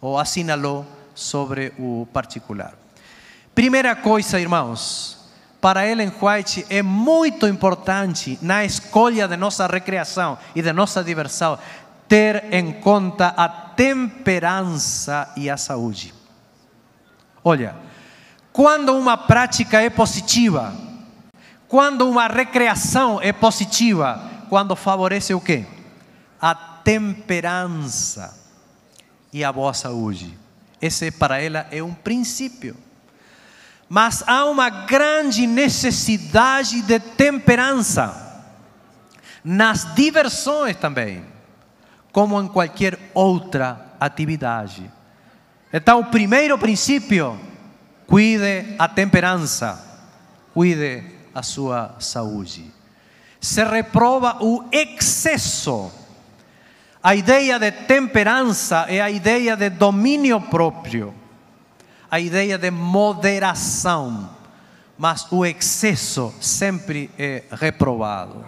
ou 0.00 0.18
assinalou 0.18 0.86
sobre 1.14 1.72
o 1.78 2.06
particular. 2.12 2.74
Primeira 3.54 3.94
coisa, 3.94 4.40
irmãos, 4.40 5.18
para 5.60 5.86
Ellen 5.86 6.12
White 6.20 6.66
é 6.70 6.82
muito 6.82 7.46
importante 7.46 8.38
na 8.40 8.64
escolha 8.64 9.28
de 9.28 9.36
nossa 9.36 9.66
recreação 9.66 10.38
e 10.54 10.62
de 10.62 10.72
nossa 10.72 11.04
diversão 11.04 11.58
ter 12.08 12.52
em 12.52 12.72
conta 12.72 13.28
a 13.36 13.48
temperança 13.48 15.30
e 15.36 15.50
a 15.50 15.56
saúde. 15.56 16.14
Olha, 17.44 17.76
quando 18.52 18.96
uma 18.96 19.16
prática 19.16 19.80
é 19.82 19.90
positiva, 19.90 20.74
quando 21.68 22.08
uma 22.08 22.26
recreação 22.26 23.20
é 23.22 23.32
positiva, 23.32 24.20
quando 24.48 24.74
favorece 24.74 25.34
o 25.34 25.40
quê? 25.40 25.64
A 26.40 26.54
temperança 26.54 28.39
e 29.32 29.44
a 29.44 29.52
boa 29.52 29.74
saúde. 29.74 30.36
Esse 30.80 31.10
para 31.10 31.40
ela 31.40 31.66
é 31.70 31.82
um 31.82 31.94
princípio. 31.94 32.76
mas 33.90 34.22
há 34.24 34.44
uma 34.44 34.70
grande 34.70 35.48
necessidade 35.48 36.80
de 36.82 37.00
temperança 37.00 38.44
nas 39.42 39.96
diversões 39.96 40.76
também, 40.76 41.24
como 42.12 42.40
em 42.40 42.46
qualquer 42.46 42.96
outra 43.12 43.94
atividade. 43.98 44.88
Então, 45.72 45.98
o 45.98 46.04
primeiro 46.04 46.56
princípio, 46.56 47.36
cuide 48.06 48.76
a 48.78 48.86
temperança, 48.86 49.84
cuide 50.54 51.04
a 51.34 51.42
sua 51.42 51.96
saúde. 51.98 52.72
Se 53.40 53.64
reprova 53.64 54.36
o 54.40 54.68
excesso. 54.70 55.90
A 57.02 57.14
ideia 57.14 57.58
de 57.58 57.70
temperança 57.70 58.86
é 58.88 59.00
a 59.00 59.10
ideia 59.10 59.56
de 59.56 59.70
domínio 59.70 60.40
próprio 60.40 61.14
a 62.10 62.18
ideia 62.18 62.58
de 62.58 62.70
moderação, 62.70 64.28
mas 64.98 65.30
o 65.30 65.46
excesso 65.46 66.34
sempre 66.40 67.08
é 67.16 67.44
reprovado. 67.52 68.44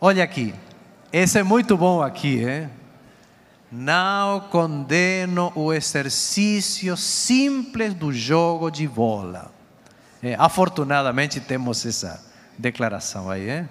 Olha 0.00 0.24
aqui, 0.24 0.54
esse 1.12 1.38
é 1.38 1.42
muito 1.42 1.76
bom 1.76 2.02
aqui, 2.02 2.42
hein? 2.42 2.70
Não 3.70 4.40
condeno 4.40 5.52
o 5.54 5.72
exercício 5.72 6.96
simples 6.96 7.92
do 7.92 8.12
jogo 8.12 8.70
de 8.70 8.88
bola. 8.88 9.52
É, 10.22 10.34
afortunadamente 10.38 11.40
temos 11.40 11.84
essa 11.84 12.24
declaração 12.56 13.30
aí, 13.30 13.50
hein? 13.50 13.68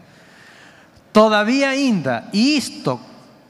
Todavia 1.11 1.69
ainda, 1.69 2.27
isto 2.31 2.99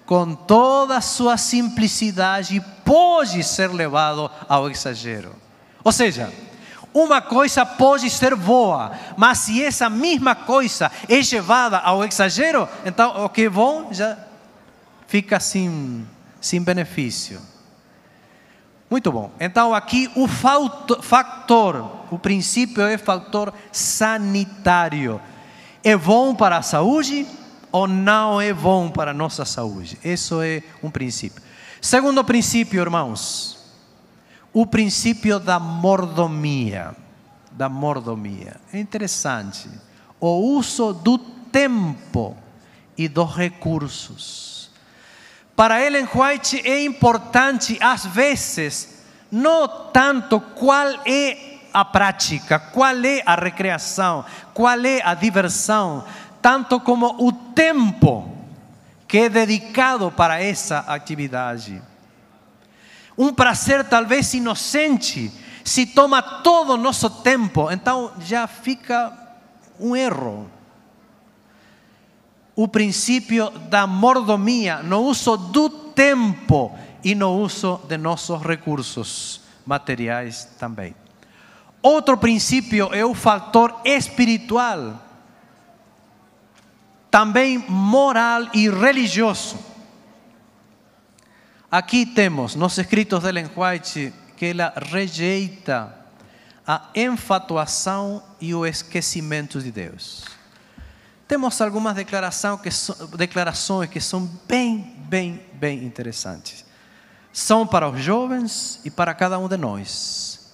com 0.06 0.36
toda 0.36 0.98
a 0.98 1.02
sua 1.02 1.38
simplicidade, 1.38 2.64
pode 2.84 3.44
ser 3.44 3.72
levado 3.72 4.30
ao 4.48 4.70
exagero. 4.70 5.36
Ou 5.84 5.92
seja, 5.92 6.32
uma 6.94 7.22
coisa 7.22 7.66
pode 7.66 8.10
ser 8.10 8.36
boa, 8.36 8.92
mas 9.18 9.40
se 9.40 9.64
essa 9.64 9.90
mesma 9.90 10.36
coisa 10.36 10.92
é 11.10 11.20
levada 11.34 11.80
ao 11.80 12.04
exagero, 12.06 12.70
então 12.86 13.26
o 13.26 13.30
que 13.30 13.44
é 13.44 13.50
bom 13.50 13.90
já 13.92 14.18
fica 15.08 15.40
sem, 15.40 16.08
sem 16.40 16.62
benefício. 16.62 17.42
Muito 18.90 19.12
bom. 19.12 19.32
Então 19.40 19.74
aqui 19.74 20.12
o 20.16 20.28
factor, 20.28 21.90
o 22.12 22.20
princípio 22.20 22.84
é 22.84 22.96
fator 22.96 23.52
sanitário. 23.72 25.20
É 25.84 25.98
bom 25.98 26.36
para 26.36 26.58
a 26.58 26.62
saúde? 26.62 27.26
Ou 27.74 27.88
não 27.88 28.40
é 28.40 28.54
bom 28.54 28.92
para 28.92 29.10
a 29.10 29.16
nossa 29.16 29.44
saúde. 29.44 29.98
Isso 30.04 30.40
é 30.44 30.62
um 30.84 30.92
princípio. 30.92 31.42
Segundo 31.82 32.24
princípio, 32.24 32.80
irmãos, 32.80 33.58
o 34.54 34.64
princípio 34.68 35.40
da 35.40 35.60
mordomia. 35.60 36.96
Da 37.52 37.68
mordomia. 37.68 38.58
É 38.72 38.80
interessante. 38.80 39.68
O 40.20 40.56
uso 40.56 40.94
do 40.94 41.18
tempo 41.18 42.38
e 42.96 43.08
dos 43.08 43.36
recursos. 43.36 44.70
Para 45.56 45.84
Ellen 45.84 46.08
White 46.14 46.62
é 46.64 46.86
importante, 46.86 47.80
às 47.82 48.06
vezes, 48.06 49.04
não 49.32 49.68
tanto 49.92 50.40
qual 50.40 50.88
é 51.08 51.54
a 51.74 51.84
prática, 51.84 52.60
qual 52.60 53.04
é 53.04 53.24
a 53.26 53.34
recreação, 53.34 54.24
qual 54.54 54.80
é 54.86 55.02
a 55.04 55.16
diversão, 55.16 56.06
tanto 56.44 56.78
como 56.82 57.26
o 57.26 57.32
tempo 57.32 58.30
que 59.08 59.18
é 59.18 59.30
dedicado 59.30 60.12
para 60.12 60.44
essa 60.44 60.80
atividade. 60.80 61.82
Um 63.18 63.34
prazer 63.34 63.86
talvez 63.86 64.34
inocente, 64.34 65.32
se 65.64 65.86
toma 65.86 66.22
todo 66.22 66.74
o 66.74 66.78
nosso 66.78 67.10
tempo, 67.10 67.72
então 67.72 68.12
já 68.20 68.46
fica 68.46 69.14
um 69.80 69.96
erro. 69.96 70.52
O 72.54 72.68
princípio 72.68 73.50
da 73.70 73.88
mordomia 73.88 74.84
no 74.84 75.00
uso 75.00 75.38
do 75.38 75.70
tempo 75.70 76.78
e 77.02 77.16
no 77.16 77.38
uso 77.38 77.80
de 77.88 77.98
nossos 77.98 78.42
recursos 78.42 79.40
materiais 79.66 80.44
também. 80.60 80.94
Outro 81.82 82.18
princípio 82.18 82.94
é 82.94 83.06
o 83.06 83.14
fator 83.14 83.80
espiritual 83.86 85.03
também 87.14 87.60
moral 87.70 88.48
e 88.56 88.68
religioso. 88.68 89.60
Aqui 91.70 92.08
temos 92.08 92.56
nos 92.56 92.76
escritos 92.80 93.22
de 93.22 93.30
Ellen 93.30 93.52
White 93.56 94.12
que 94.36 94.48
ela 94.48 94.74
rejeita 94.76 95.96
a 96.66 96.90
enfatuação 96.96 98.24
e 98.42 98.56
o 98.56 98.66
esquecimento 98.66 99.62
de 99.62 99.72
Deus. 99.72 100.26
Temos 101.28 101.62
algumas 101.62 101.94
declarações 101.94 102.60
que 102.62 102.72
são, 102.72 103.08
declarações 103.16 103.92
que 103.92 104.02
são 104.02 104.26
bem, 104.48 104.96
bem, 105.08 105.40
bem 105.54 105.84
interessantes. 105.84 106.66
São 107.32 107.68
para 107.68 107.88
os 107.88 108.02
jovens 108.02 108.82
e 108.84 108.90
para 108.90 109.14
cada 109.14 109.38
um 109.38 109.48
de 109.48 109.56
nós. 109.56 110.52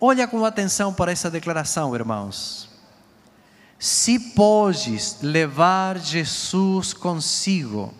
Olha 0.00 0.26
com 0.26 0.42
atenção 0.42 0.94
para 0.94 1.12
essa 1.12 1.30
declaração, 1.30 1.94
irmãos 1.94 2.69
se 3.80 4.18
podes 4.18 5.22
levar 5.22 5.98
Jesus 5.98 6.92
consigo 6.92 7.94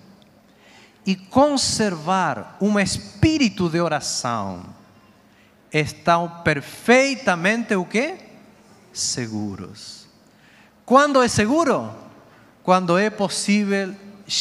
e 1.07 1.17
conservar 1.17 2.59
um 2.61 2.79
espírito 2.79 3.67
de 3.71 3.81
oração, 3.81 4.63
estão 5.73 6.29
perfeitamente 6.45 7.75
o 7.75 7.87
quê? 7.87 8.19
Seguros. 8.93 10.07
Quando 10.85 11.23
é 11.23 11.29
seguro? 11.29 11.91
Quando 12.63 12.99
é 12.99 13.09
possível 13.09 13.97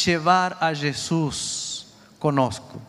levar 0.06 0.58
a 0.60 0.74
Jesus 0.74 1.86
conosco 2.18 2.82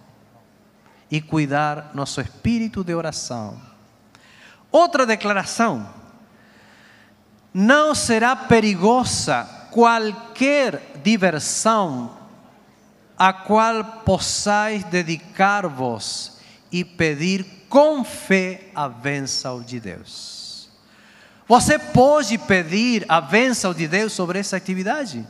e 1.09 1.21
cuidar 1.21 1.91
nosso 1.93 2.19
espírito 2.19 2.83
de 2.83 2.93
oração. 2.93 3.61
Outra 4.69 5.05
declaração 5.05 6.00
não 7.53 7.93
será 7.93 8.35
perigosa 8.35 9.43
qualquer 9.71 10.99
diversão 11.03 12.17
a 13.17 13.31
qual 13.31 13.83
possais 13.83 14.83
dedicar-vos 14.85 16.39
e 16.71 16.83
pedir 16.83 17.45
com 17.69 18.03
fé 18.03 18.69
a 18.73 18.89
bênção 18.89 19.61
de 19.61 19.79
Deus. 19.79 20.69
Você 21.47 21.77
pode 21.77 22.37
pedir 22.37 23.05
a 23.07 23.19
bênção 23.19 23.73
de 23.73 23.87
Deus 23.87 24.13
sobre 24.13 24.39
essa 24.39 24.55
atividade. 24.55 25.27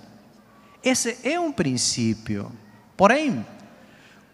Esse 0.84 1.18
é 1.24 1.40
um 1.40 1.52
princípio. 1.52 2.52
Porém, 2.96 3.46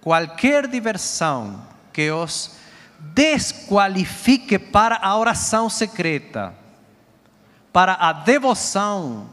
qualquer 0.01 0.67
diversão 0.67 1.65
que 1.93 2.11
os 2.11 2.51
desqualifique 2.99 4.59
para 4.59 4.97
a 4.97 5.17
oração 5.17 5.69
secreta, 5.69 6.53
para 7.77 7.93
a 7.93 8.11
devoção, 8.11 9.29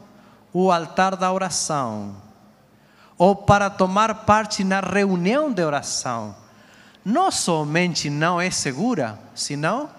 o 0.53 0.71
altar 0.71 1.15
da 1.15 1.33
oração, 1.33 2.15
ou 3.17 3.35
para 3.35 3.71
tomar 3.71 4.13
parte 4.23 4.63
na 4.63 4.81
reunião 4.81 5.51
de 5.51 5.63
oração, 5.63 6.35
não 7.03 7.31
somente 7.31 8.07
não 8.07 8.39
é 8.39 8.51
segura, 8.51 9.17
senão 9.33 9.89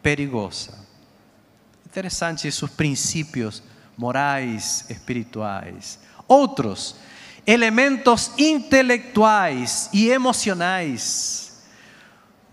perigosa. 0.00 0.72
Interessante 1.84 2.46
esses 2.46 2.70
princípios 2.70 3.60
morais, 3.96 4.88
espirituais. 4.88 5.98
Outros, 6.28 6.94
elementos 7.44 8.30
intelectuais 8.38 9.90
e 9.92 10.10
emocionais 10.10 11.47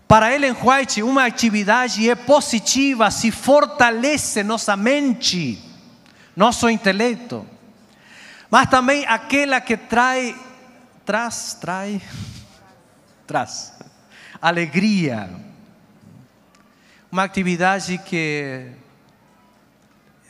para 0.08 0.32
Ellen 0.32 0.54
White, 0.62 1.02
uma 1.02 1.24
atividade 1.24 2.08
é 2.08 2.14
positiva 2.14 3.10
se 3.10 3.32
fortalece 3.32 4.44
nossa 4.44 4.76
mente, 4.76 5.58
nosso 6.36 6.70
intelecto, 6.70 7.44
mas 8.48 8.70
também 8.70 9.04
aquela 9.06 9.60
que 9.60 9.76
trai, 9.76 10.36
traz, 11.04 11.58
trai, 11.60 12.00
traz 13.26 13.76
alegria. 14.40 15.28
Uma 17.10 17.24
atividade 17.24 17.98
que 17.98 18.70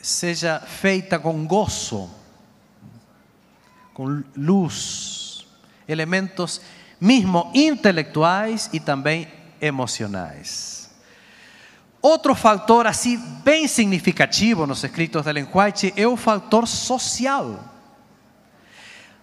seja 0.01 0.59
feita 0.59 1.19
com 1.19 1.45
gozo, 1.45 2.09
com 3.93 4.23
luz, 4.35 5.45
elementos 5.87 6.61
mesmo 6.99 7.51
intelectuais 7.53 8.69
e 8.73 8.79
também 8.79 9.36
emocionais. 9.61 10.89
Outro 12.01 12.35
fator 12.35 12.87
assim 12.87 13.17
bem 13.43 13.67
significativo 13.67 14.65
nos 14.65 14.83
escritos 14.83 15.23
de 15.23 15.47
White 15.53 15.93
é 15.97 16.07
o 16.07 16.15
fator 16.15 16.67
social. 16.67 17.63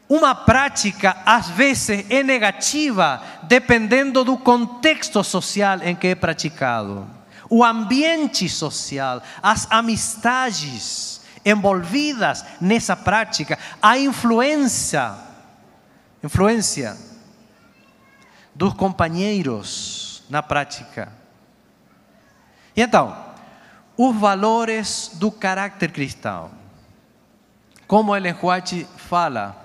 Uma 0.09 0.35
prática 0.35 1.16
às 1.25 1.49
vezes 1.49 2.05
é 2.11 2.23
negativa 2.23 3.23
dependendo 3.44 4.23
do 4.23 4.37
contexto 4.37 5.25
social 5.25 5.79
em 5.83 5.94
que 5.94 6.09
é 6.09 6.14
praticado. 6.14 7.09
o 7.49 7.62
ambiente 7.62 8.49
social, 8.49 9.23
as 9.42 9.66
amistades 9.70 11.20
envolvidas 11.44 12.44
nessa 12.61 12.97
prática, 12.97 13.59
a 13.81 13.99
influência, 13.99 15.14
influência 16.23 16.97
dos 18.55 18.73
companheiros 18.75 20.13
na 20.29 20.43
prática. 20.43 21.13
E 22.77 22.83
então, 22.83 23.17
os 23.97 24.15
valores 24.17 25.13
do 25.15 25.31
caráter 25.31 25.93
cristão. 25.93 26.51
Como 27.87 28.15
Ellen 28.15 28.37
White 28.43 28.87
fala, 28.97 29.65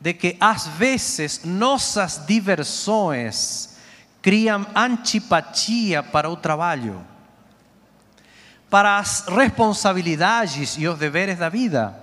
de 0.00 0.14
que 0.14 0.36
às 0.40 0.66
vezes 0.66 1.42
nossas 1.44 2.24
diversões 2.26 3.76
criam 4.22 4.66
antipatia 4.74 6.02
para 6.02 6.30
o 6.30 6.36
trabalho, 6.36 7.04
para 8.70 8.98
as 8.98 9.26
responsabilidades 9.26 10.76
e 10.78 10.88
os 10.88 10.98
deveres 10.98 11.38
da 11.38 11.48
vida. 11.48 11.94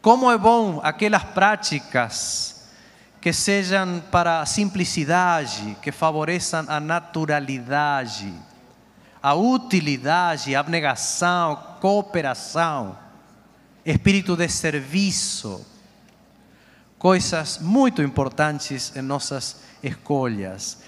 Como 0.00 0.30
é 0.30 0.38
bom 0.38 0.80
aquelas 0.82 1.24
práticas 1.24 2.55
que 3.26 3.32
sejam 3.32 4.00
para 4.08 4.40
a 4.40 4.46
simplicidade, 4.46 5.76
que 5.82 5.90
favoreçam 5.90 6.64
a 6.68 6.78
naturalidade, 6.78 8.32
a 9.20 9.34
utilidade, 9.34 10.54
a 10.54 10.60
abnegação, 10.60 11.60
cooperação, 11.80 12.96
espírito 13.84 14.36
de 14.36 14.48
serviço, 14.48 15.66
coisas 16.96 17.58
muito 17.58 18.00
importantes 18.00 18.94
em 18.94 19.02
nossas 19.02 19.56
escolhas. 19.82 20.78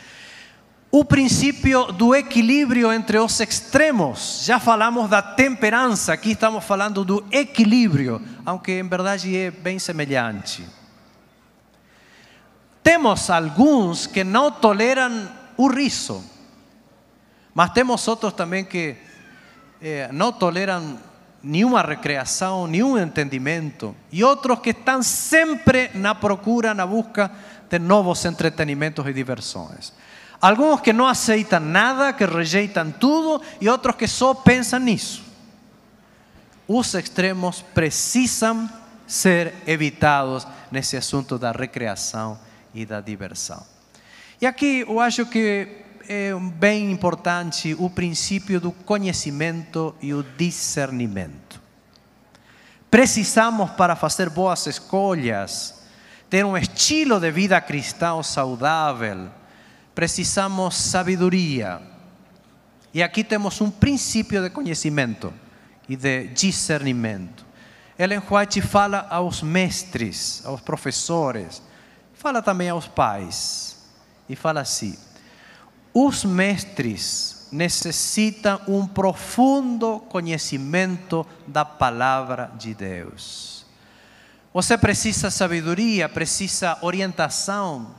O 0.92 1.04
princípio 1.04 1.86
do 1.90 2.14
equilíbrio 2.14 2.92
entre 2.92 3.18
os 3.18 3.40
extremos. 3.40 4.42
Já 4.44 4.60
falamos 4.60 5.10
da 5.10 5.20
temperança, 5.20 6.12
aqui 6.12 6.30
estamos 6.30 6.62
falando 6.62 7.04
do 7.04 7.26
equilíbrio, 7.32 8.22
aunque 8.46 8.78
em 8.78 8.88
verdade 8.88 9.36
é 9.36 9.50
bem 9.50 9.80
semelhante. 9.80 10.77
Temos 12.88 13.28
alguns 13.28 14.06
que 14.06 14.24
não 14.24 14.50
toleram 14.50 15.28
o 15.58 15.68
riso, 15.68 16.24
mas 17.52 17.70
temos 17.72 18.08
outros 18.08 18.32
também 18.32 18.64
que 18.64 18.96
eh, 19.82 20.08
não 20.10 20.32
toleram 20.32 20.98
nenhuma 21.42 21.82
recreação, 21.82 22.66
nenhum 22.66 22.96
entendimento, 22.96 23.94
e 24.10 24.24
outros 24.24 24.60
que 24.60 24.70
estão 24.70 25.02
sempre 25.02 25.90
na 25.92 26.14
procura, 26.14 26.72
na 26.72 26.86
busca 26.86 27.30
de 27.68 27.78
novos 27.78 28.24
entretenimentos 28.24 29.06
e 29.06 29.12
diversões. 29.12 29.92
Alguns 30.40 30.80
que 30.80 30.94
não 30.94 31.06
aceitam 31.06 31.60
nada, 31.60 32.14
que 32.14 32.24
rejeitam 32.24 32.90
tudo, 32.90 33.44
e 33.60 33.68
outros 33.68 33.96
que 33.96 34.08
só 34.08 34.32
pensam 34.32 34.80
nisso. 34.80 35.22
Os 36.66 36.94
extremos 36.94 37.60
precisam 37.60 38.66
ser 39.06 39.52
evitados 39.66 40.46
nesse 40.72 40.96
assunto 40.96 41.38
da 41.38 41.52
recreação 41.52 42.47
e 42.78 42.86
da 42.86 43.00
diversão. 43.00 43.64
E 44.40 44.46
aqui 44.46 44.84
eu 44.86 45.00
acho 45.00 45.26
que 45.26 45.68
é 46.08 46.32
bem 46.34 46.92
importante 46.92 47.74
o 47.78 47.90
princípio 47.90 48.60
do 48.60 48.70
conhecimento 48.70 49.94
e 50.00 50.14
o 50.14 50.22
discernimento. 50.22 51.60
Precisamos, 52.90 53.70
para 53.72 53.96
fazer 53.96 54.30
boas 54.30 54.66
escolhas, 54.66 55.82
ter 56.30 56.44
um 56.44 56.56
estilo 56.56 57.18
de 57.18 57.30
vida 57.30 57.60
cristão 57.60 58.22
saudável, 58.22 59.28
precisamos 59.94 60.76
sabedoria. 60.76 61.82
E 62.94 63.02
aqui 63.02 63.24
temos 63.24 63.60
um 63.60 63.70
princípio 63.70 64.40
de 64.40 64.50
conhecimento 64.50 65.34
e 65.88 65.96
de 65.96 66.28
discernimento. 66.28 67.44
Ellen 67.98 68.22
White 68.30 68.62
fala 68.62 69.06
aos 69.10 69.42
mestres, 69.42 70.42
aos 70.46 70.60
professores, 70.60 71.60
fala 72.18 72.42
também 72.42 72.68
aos 72.68 72.86
pais, 72.86 73.78
e 74.28 74.36
fala 74.36 74.60
assim: 74.60 74.98
os 75.94 76.24
mestres 76.24 77.48
necessitam 77.50 78.60
um 78.68 78.86
profundo 78.86 80.00
conhecimento 80.10 81.26
da 81.46 81.64
palavra 81.64 82.52
de 82.58 82.74
Deus. 82.74 83.64
Você 84.52 84.76
precisa 84.76 85.30
sabedoria, 85.30 86.08
precisa 86.08 86.76
orientação. 86.82 87.94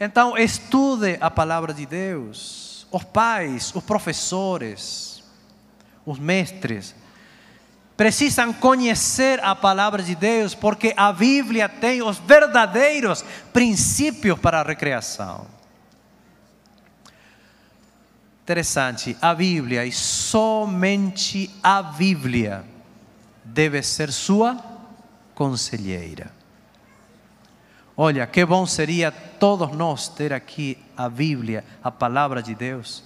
Então, 0.00 0.36
estude 0.36 1.16
a 1.20 1.30
palavra 1.30 1.72
de 1.72 1.86
Deus. 1.86 2.86
Os 2.90 3.04
pais, 3.04 3.72
os 3.74 3.84
professores, 3.84 5.22
os 6.04 6.18
mestres, 6.18 6.94
precisam 7.98 8.52
conhecer 8.52 9.42
a 9.42 9.56
palavra 9.56 10.04
de 10.04 10.14
Deus, 10.14 10.54
porque 10.54 10.94
a 10.96 11.12
Bíblia 11.12 11.68
tem 11.68 12.00
os 12.00 12.16
verdadeiros 12.16 13.24
princípios 13.52 14.38
para 14.38 14.60
a 14.60 14.62
recreação. 14.62 15.48
Interessante, 18.44 19.16
a 19.20 19.34
Bíblia 19.34 19.84
e 19.84 19.90
somente 19.90 21.50
a 21.60 21.82
Bíblia 21.82 22.64
deve 23.44 23.82
ser 23.82 24.12
sua 24.12 24.56
conselheira. 25.34 26.30
Olha, 27.96 28.28
que 28.28 28.46
bom 28.46 28.64
seria 28.64 29.10
todos 29.10 29.72
nós 29.72 30.06
ter 30.06 30.32
aqui 30.32 30.78
a 30.96 31.08
Bíblia, 31.08 31.64
a 31.82 31.90
palavra 31.90 32.40
de 32.40 32.54
Deus, 32.54 33.02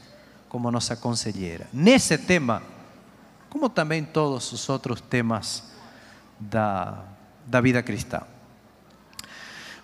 como 0.51 0.71
nossa 0.71 0.95
conselheira. 0.95 1.67
Nesse 1.73 2.19
tema, 2.19 2.63
como 3.53 3.69
também 3.69 4.03
todos 4.03 4.51
os 4.51 4.67
outros 4.71 4.99
temas 5.03 5.63
da, 6.41 7.05
da 7.47 7.61
vida 7.61 7.83
cristã. 7.83 8.23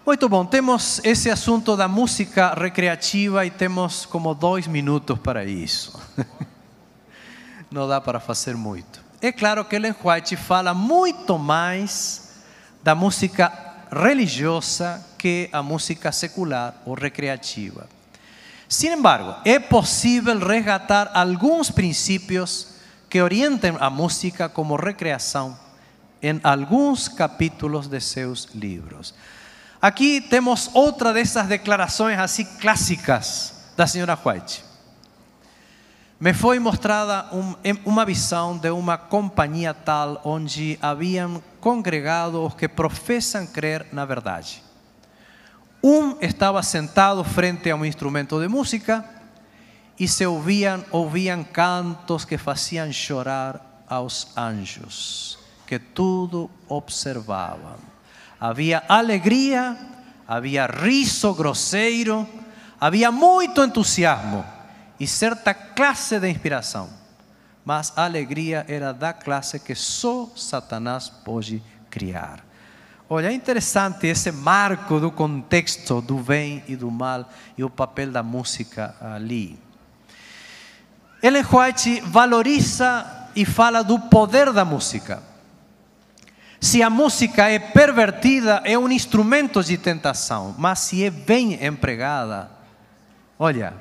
Muito 0.06 0.26
bom, 0.26 0.46
temos 0.46 1.02
esse 1.04 1.30
assunto 1.30 1.76
da 1.76 1.86
música 1.86 2.54
recreativa 2.54 3.44
e 3.44 3.50
temos 3.50 4.06
como 4.06 4.34
dois 4.34 4.66
minutos 4.66 5.18
para 5.18 5.44
isso. 5.44 6.00
Não 7.70 7.86
dá 7.86 8.00
para 8.00 8.18
fazer 8.18 8.56
muito. 8.56 9.04
É 9.20 9.30
claro 9.30 9.62
que 9.66 9.76
Ellen 9.76 9.94
White 10.02 10.34
fala 10.34 10.72
muito 10.72 11.36
mais 11.38 12.36
da 12.82 12.94
música 12.94 13.52
religiosa 13.92 15.04
que 15.18 15.50
a 15.52 15.62
música 15.62 16.10
secular 16.10 16.74
ou 16.86 16.94
recreativa. 16.94 17.86
Sin 18.66 18.92
embargo, 18.92 19.34
é 19.44 19.58
possível 19.58 20.38
resgatar 20.38 21.10
alguns 21.12 21.70
princípios 21.70 22.77
que 23.08 23.22
orientem 23.22 23.76
a 23.80 23.88
música 23.88 24.48
como 24.48 24.76
recreação 24.76 25.56
em 26.22 26.40
alguns 26.42 27.08
capítulos 27.08 27.86
de 27.86 28.00
seus 28.00 28.46
livros. 28.54 29.14
Aqui 29.80 30.20
temos 30.20 30.70
outra 30.74 31.12
dessas 31.12 31.46
declarações 31.46 32.18
assim 32.18 32.44
clássicas 32.60 33.54
da 33.76 33.86
senhora 33.86 34.18
White. 34.24 34.64
Me 36.20 36.34
foi 36.34 36.58
mostrada 36.58 37.26
um, 37.32 37.54
uma 37.84 38.04
visão 38.04 38.58
de 38.58 38.70
uma 38.70 38.98
companhia 38.98 39.72
tal 39.72 40.20
onde 40.24 40.76
haviam 40.82 41.40
congregado 41.60 42.44
os 42.44 42.54
que 42.54 42.66
professam 42.66 43.46
crer 43.46 43.86
na 43.92 44.04
verdade. 44.04 44.60
Um 45.80 46.16
estava 46.20 46.60
sentado 46.60 47.22
frente 47.22 47.70
a 47.70 47.76
um 47.76 47.84
instrumento 47.84 48.40
de 48.40 48.48
música 48.48 49.04
e 49.98 50.06
se 50.06 50.24
ouviam, 50.24 50.84
ouviam 50.90 51.42
cantos 51.42 52.24
que 52.24 52.38
faziam 52.38 52.92
chorar 52.92 53.84
aos 53.88 54.28
anjos, 54.36 55.38
que 55.66 55.78
tudo 55.78 56.50
observavam. 56.68 57.76
Havia 58.40 58.84
alegria, 58.88 59.76
havia 60.26 60.66
riso 60.66 61.34
grosseiro, 61.34 62.26
havia 62.80 63.10
muito 63.10 63.62
entusiasmo 63.62 64.44
e 65.00 65.06
certa 65.06 65.52
classe 65.52 66.20
de 66.20 66.28
inspiração. 66.28 66.88
Mas 67.64 67.92
a 67.96 68.04
alegria 68.04 68.64
era 68.68 68.92
da 68.92 69.12
classe 69.12 69.58
que 69.58 69.74
só 69.74 70.30
Satanás 70.36 71.08
pode 71.08 71.62
criar. 71.90 72.44
Olha, 73.10 73.28
é 73.28 73.32
interessante 73.32 74.06
esse 74.06 74.30
marco 74.30 75.00
do 75.00 75.10
contexto 75.10 76.00
do 76.00 76.18
bem 76.18 76.62
e 76.68 76.76
do 76.76 76.90
mal 76.90 77.28
e 77.56 77.64
o 77.64 77.70
papel 77.70 78.12
da 78.12 78.22
música 78.22 78.94
ali. 79.00 79.67
Ellen 81.22 81.44
White 81.44 82.00
valoriza 82.02 83.30
e 83.34 83.44
fala 83.44 83.82
do 83.82 83.98
poder 83.98 84.52
da 84.52 84.64
música. 84.64 85.22
Se 86.60 86.82
a 86.82 86.90
música 86.90 87.48
é 87.48 87.58
pervertida, 87.58 88.62
é 88.64 88.76
um 88.76 88.90
instrumento 88.90 89.62
de 89.62 89.78
tentação, 89.78 90.54
mas 90.58 90.80
se 90.80 91.04
é 91.04 91.10
bem 91.10 91.64
empregada, 91.64 92.50
olha, 93.38 93.74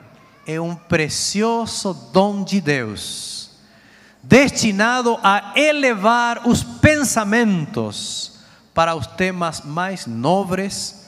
é 0.46 0.62
um 0.62 0.76
precioso 0.76 1.94
dom 2.14 2.44
de 2.44 2.62
Deus, 2.62 3.52
destinado 4.22 5.20
a 5.24 5.54
elevar 5.56 6.48
os 6.48 6.64
pensamentos 6.64 8.40
para 8.74 8.96
os 8.96 9.08
temas 9.08 9.62
mais 9.62 10.06
nobres 10.06 11.08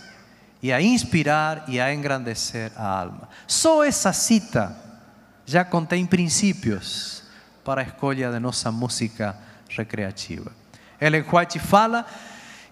e 0.62 0.74
a 0.74 0.82
inspirar 0.82 1.64
e 1.68 1.80
a 1.80 1.94
engrandecer 1.94 2.72
a 2.76 3.02
alma. 3.02 3.30
Só 3.48 3.84
essa 3.84 4.12
cita 4.12 4.89
já 5.50 5.66
contém 5.66 6.06
princípios 6.06 7.24
para 7.66 7.82
a 7.82 7.84
escolha 7.84 8.32
de 8.32 8.38
nossa 8.38 8.72
música 8.72 9.36
recreativa. 9.68 10.52
Ellen 11.02 11.26
White 11.28 11.58
fala 11.58 12.06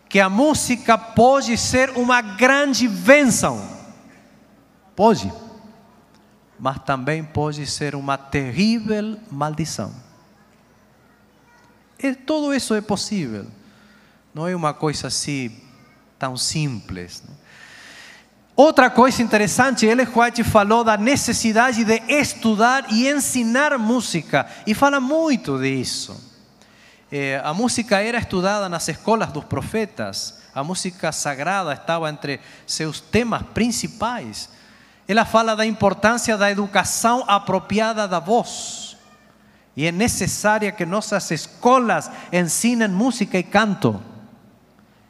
que 0.08 0.20
a 0.20 0.30
música 0.30 0.96
pode 0.96 1.58
ser 1.58 1.90
uma 1.98 2.22
grande 2.22 2.88
bênção. 2.88 3.68
Pode. 4.96 5.34
Mas 6.60 6.78
também 6.84 7.24
pode 7.24 7.66
ser 7.66 7.96
uma 7.96 8.16
terrível 8.16 9.20
maldição. 9.32 9.92
E 11.98 12.13
tudo 12.13 12.54
isso 12.54 12.76
é 12.76 12.82
possível. 12.82 13.48
Não 14.36 14.48
é 14.48 14.56
uma 14.56 14.72
coisa 14.72 15.08
assim 15.08 15.63
tão 16.20 16.38
simples. 16.38 17.24
Não? 17.28 17.37
Outra 18.60 18.89
coisa 18.89 19.22
interessante, 19.22 19.86
Ellen 19.86 20.08
White 20.08 20.43
falou 20.43 20.84
da 20.84 20.98
necessidade 20.98 21.86
de 21.86 22.02
estudar 22.08 22.91
e 22.91 23.08
ensinar 23.08 23.78
música, 23.78 24.48
e 24.65 24.74
fala 24.74 25.00
muito 25.00 25.60
disso. 25.60 26.20
Eh, 27.12 27.39
a 27.43 27.54
música 27.54 28.02
era 28.02 28.17
estudada 28.17 28.67
nas 28.67 28.88
escolas 28.88 29.32
dos 29.32 29.46
profetas, 29.46 30.39
a 30.56 30.63
música 30.63 31.12
sagrada 31.12 31.72
estava 31.74 32.10
entre 32.10 32.39
seus 32.65 33.00
temas 33.00 33.43
principais. 33.54 34.50
Ela 35.08 35.24
fala 35.24 35.56
da 35.56 35.63
importância 35.63 36.36
da 36.36 36.50
educação 36.50 37.24
apropriada 37.28 38.08
da 38.08 38.20
voz. 38.20 38.98
E 39.76 39.86
é 39.86 39.91
necessária 39.91 40.72
que 40.72 40.84
nossas 40.84 41.30
escolas 41.30 42.10
ensinem 42.34 42.88
música 42.88 43.38
e 43.38 43.43
canto. 43.43 44.02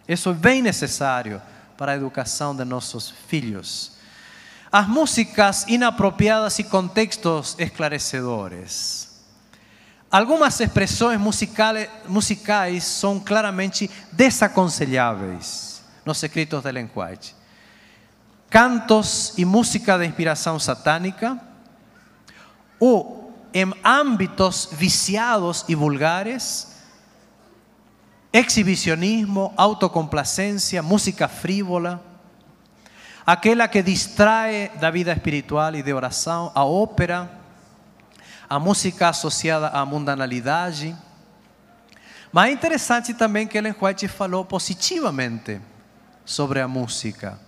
Isso 0.05 0.31
é 0.31 0.33
bem 0.33 0.61
necessário 0.61 1.41
para 1.77 1.91
a 1.91 1.95
educação 1.95 2.55
de 2.55 2.65
nossos 2.65 3.13
filhos. 3.27 3.91
As 4.71 4.87
músicas 4.87 5.65
inapropriadas 5.67 6.59
e 6.59 6.63
contextos 6.63 7.55
esclarecedores. 7.57 9.07
Algumas 10.09 10.59
expressões 10.59 11.19
musicais, 11.19 11.89
musicais 12.07 12.83
claramente 13.19 13.89
desaconselháveis 14.11 15.83
nos 16.05 16.23
escritos 16.23 16.63
de 16.63 16.71
White. 16.95 17.35
Cantos 18.49 19.33
e 19.37 19.43
música 19.43 19.97
de 19.97 20.05
inspiração 20.05 20.57
satânica, 20.57 21.37
ou 22.79 23.27
em 23.53 23.73
âmbitos 23.83 24.69
viciados 24.71 25.65
e 25.67 25.75
vulgares, 25.75 26.76
exhibicionismo, 28.37 29.51
autocomplacencia, 29.57 30.83
música 30.83 31.27
frívola, 31.27 32.03
aquela 33.25 33.67
que 33.67 33.81
distrai 33.81 34.69
da 34.79 34.91
vida 34.91 35.11
espiritual 35.11 35.73
e 35.73 35.81
de 35.81 35.91
oração, 35.91 36.51
a 36.53 36.63
ópera, 36.63 37.31
a 38.47 38.59
música 38.59 39.09
associada 39.09 39.69
à 39.69 39.83
mundanalidade. 39.85 40.95
Mas 42.31 42.49
é 42.49 42.51
interessante 42.53 43.13
também 43.15 43.47
que 43.47 43.57
Ellen 43.57 43.75
White 43.81 44.07
falou 44.07 44.45
positivamente 44.45 45.59
sobre 46.23 46.61
a 46.61 46.67
música. 46.67 47.39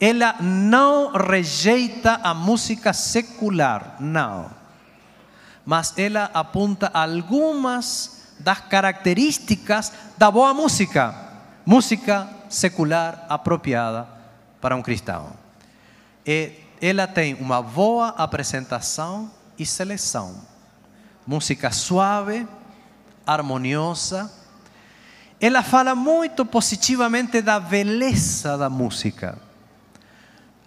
Ela 0.00 0.34
não 0.40 1.12
rejeita 1.12 2.18
a 2.22 2.34
música 2.34 2.92
secular, 2.92 3.96
não. 4.00 4.50
Mas 5.64 5.96
ela 5.96 6.30
apunta 6.34 6.90
algumas 6.92 8.19
das 8.40 8.60
características 8.60 9.92
da 10.16 10.30
boa 10.30 10.52
música, 10.52 11.14
música 11.64 12.28
secular 12.48 13.24
apropriada 13.28 14.08
para 14.60 14.74
um 14.74 14.82
cristão. 14.82 15.32
E 16.26 16.52
ela 16.80 17.06
tem 17.06 17.34
uma 17.34 17.62
boa 17.62 18.08
apresentação 18.08 19.30
e 19.58 19.66
seleção. 19.66 20.40
Música 21.26 21.70
suave, 21.70 22.46
harmoniosa. 23.26 24.30
Ela 25.40 25.62
fala 25.62 25.94
muito 25.94 26.44
positivamente 26.44 27.40
da 27.40 27.60
beleza 27.60 28.56
da 28.56 28.68
música. 28.68 29.38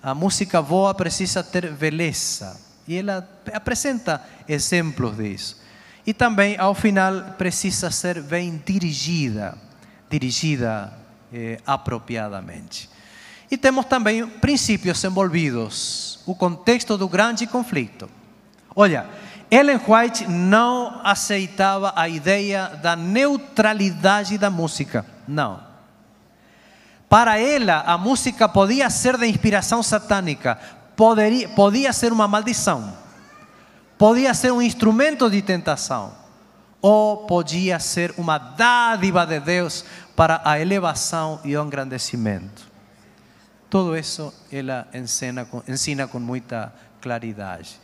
A 0.01 0.13
música 0.13 0.61
boa 0.61 0.93
precisa 0.93 1.43
ter 1.43 1.71
beleza. 1.71 2.59
E 2.87 2.97
ela 2.97 3.27
apresenta 3.53 4.23
exemplos 4.47 5.17
disso. 5.17 5.62
E 6.05 6.13
também, 6.13 6.57
ao 6.57 6.75
final, 6.75 7.35
precisa 7.37 7.89
ser 7.89 8.21
bem 8.21 8.61
dirigida, 8.65 9.57
dirigida 10.09 10.93
eh, 11.33 11.59
apropriadamente. 11.65 12.89
E 13.49 13.57
temos 13.57 13.85
também 13.85 14.27
princípios 14.27 15.01
envolvidos, 15.03 16.19
o 16.25 16.35
contexto 16.35 16.97
do 16.97 17.07
grande 17.07 17.47
conflito. 17.47 18.09
Olha, 18.75 19.05
Ellen 19.49 19.79
White 19.87 20.27
não 20.27 20.99
aceitava 21.03 21.93
a 21.95 22.09
ideia 22.09 22.67
da 22.81 22.95
neutralidade 22.95 24.37
da 24.37 24.49
música. 24.49 25.05
Não. 25.25 25.61
Para 27.07 27.39
ela, 27.39 27.83
a 27.85 27.97
música 27.97 28.49
podia 28.49 28.89
ser 28.89 29.17
de 29.17 29.27
inspiração 29.27 29.81
satânica, 29.81 30.59
poderia, 30.95 31.47
podia 31.47 31.93
ser 31.93 32.11
uma 32.11 32.27
maldição 32.27 33.02
podia 34.03 34.33
ser 34.33 34.51
um 34.51 34.61
instrumento 34.61 35.29
de 35.29 35.41
tentação 35.41 36.13
ou 36.81 37.25
podia 37.25 37.79
ser 37.79 38.13
uma 38.17 38.37
dádiva 38.37 39.25
de 39.25 39.39
Deus 39.39 39.85
para 40.13 40.41
a 40.43 40.59
elevação 40.59 41.39
e 41.45 41.55
o 41.55 41.63
engrandecimento. 41.63 42.69
Tudo 43.69 43.95
isso 43.95 44.33
ela 44.51 44.85
ensina, 44.93 45.47
ensina 45.69 46.05
com 46.05 46.19
muita 46.19 46.73
claridade. 46.99 47.79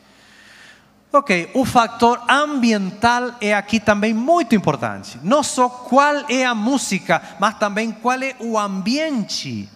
Ok, 1.13 1.51
o 1.53 1.63
fator 1.63 2.21
ambiental 2.27 3.36
é 3.39 3.53
aqui 3.53 3.79
também 3.79 4.13
muito 4.13 4.53
importante. 4.53 5.17
Não 5.23 5.41
só 5.41 5.69
qual 5.69 6.25
é 6.29 6.43
a 6.43 6.53
música, 6.53 7.21
mas 7.39 7.58
também 7.58 7.93
qual 7.93 8.21
é 8.21 8.36
o 8.41 8.60
ambiente 8.60 9.69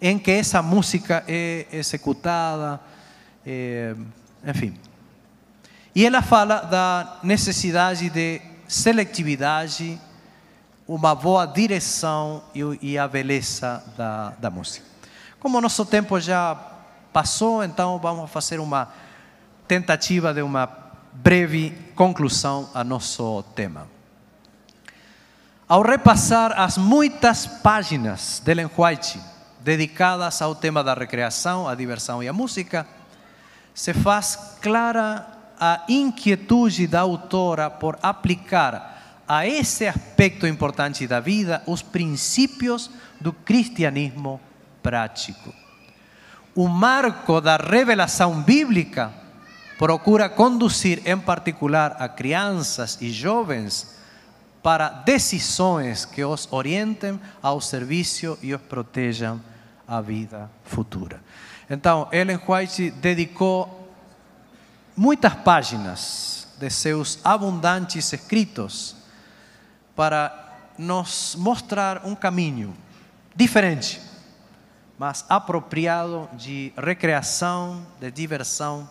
em 0.00 0.18
que 0.18 0.30
essa 0.30 0.62
música 0.62 1.22
é 1.28 1.66
executada. 1.70 2.80
É, 3.44 3.94
enfim, 4.46 4.74
e 5.94 6.06
ela 6.06 6.22
fala 6.22 6.60
da 6.60 7.18
necessidade 7.22 8.08
de 8.10 8.40
seletividade, 8.68 10.00
uma 10.86 11.14
boa 11.14 11.46
direção 11.46 12.42
e, 12.54 12.96
a 12.96 13.08
beleza 13.08 13.82
da, 13.96 14.30
da 14.38 14.50
música. 14.50 14.86
Como 15.40 15.58
o 15.58 15.60
nosso 15.60 15.84
tempo 15.84 16.20
já 16.20 16.56
passou, 17.12 17.64
então 17.64 17.98
vamos 17.98 18.30
fazer 18.30 18.60
uma 18.60 18.88
tentativa 19.66 20.32
de 20.32 20.42
uma 20.42 20.68
breve 21.12 21.70
conclusão 21.94 22.68
a 22.72 22.84
nosso 22.84 23.42
tema. 23.54 23.88
Ao 25.68 25.82
repassar 25.82 26.58
as 26.58 26.76
muitas 26.76 27.46
páginas 27.46 28.40
de 28.44 28.50
Ellen 28.50 28.70
White 28.76 29.20
dedicadas 29.60 30.40
ao 30.42 30.54
tema 30.54 30.82
da 30.82 30.94
recreação, 30.94 31.68
a 31.68 31.74
diversão 31.74 32.22
e 32.22 32.28
a 32.28 32.32
música, 32.32 32.86
se 33.74 33.92
faz 33.94 34.56
clara 34.60 35.39
a 35.60 35.84
inquietude 35.88 36.86
da 36.86 37.00
autora 37.00 37.68
por 37.68 37.98
aplicar 38.02 39.22
a 39.28 39.46
esse 39.46 39.86
aspecto 39.86 40.46
importante 40.46 41.06
da 41.06 41.20
vida 41.20 41.62
os 41.66 41.82
princípios 41.82 42.90
do 43.20 43.32
cristianismo 43.32 44.40
prático. 44.82 45.54
O 46.54 46.66
marco 46.66 47.40
da 47.40 47.56
revelação 47.56 48.42
bíblica 48.42 49.12
procura 49.78 50.28
conduzir, 50.28 51.02
em 51.04 51.18
particular, 51.18 51.96
a 51.98 52.08
crianças 52.08 52.98
e 53.00 53.10
jovens 53.10 53.98
para 54.62 54.88
decisões 54.88 56.04
que 56.04 56.24
os 56.24 56.48
orientem 56.50 57.20
ao 57.42 57.60
serviço 57.60 58.38
e 58.42 58.52
os 58.54 58.60
protejam 58.60 59.40
a 59.86 60.00
vida 60.00 60.50
futura. 60.64 61.22
Então, 61.68 62.08
Ellen 62.10 62.40
White 62.48 62.90
dedicou 62.90 63.79
muitas 65.00 65.34
páginas 65.34 66.46
de 66.58 66.68
seus 66.68 67.18
abundantes 67.24 68.12
escritos 68.12 68.94
para 69.96 70.58
nos 70.76 71.34
mostrar 71.38 72.04
um 72.04 72.14
caminho 72.14 72.76
diferente, 73.34 73.98
mas 74.98 75.24
apropriado 75.26 76.28
de 76.34 76.70
recreação, 76.76 77.82
de 77.98 78.10
diversão, 78.10 78.86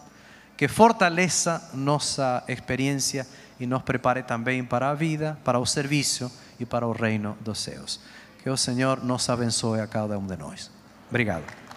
que 0.58 0.68
fortaleça 0.68 1.70
nossa 1.76 2.44
experiência 2.48 3.28
e 3.60 3.68
nos 3.68 3.84
prepare 3.84 4.24
também 4.24 4.66
para 4.66 4.90
a 4.90 4.96
vida, 4.96 5.38
para 5.44 5.60
o 5.60 5.66
serviço 5.66 6.32
e 6.60 6.66
para 6.66 6.88
o 6.88 6.92
reino 6.92 7.38
dos 7.40 7.60
céus. 7.60 8.00
Que 8.42 8.50
o 8.50 8.58
Senhor 8.58 9.04
nos 9.04 9.30
abençoe 9.30 9.80
a 9.80 9.86
cada 9.86 10.18
um 10.18 10.26
de 10.26 10.38
nós. 10.38 10.72
Obrigado. 11.08 11.69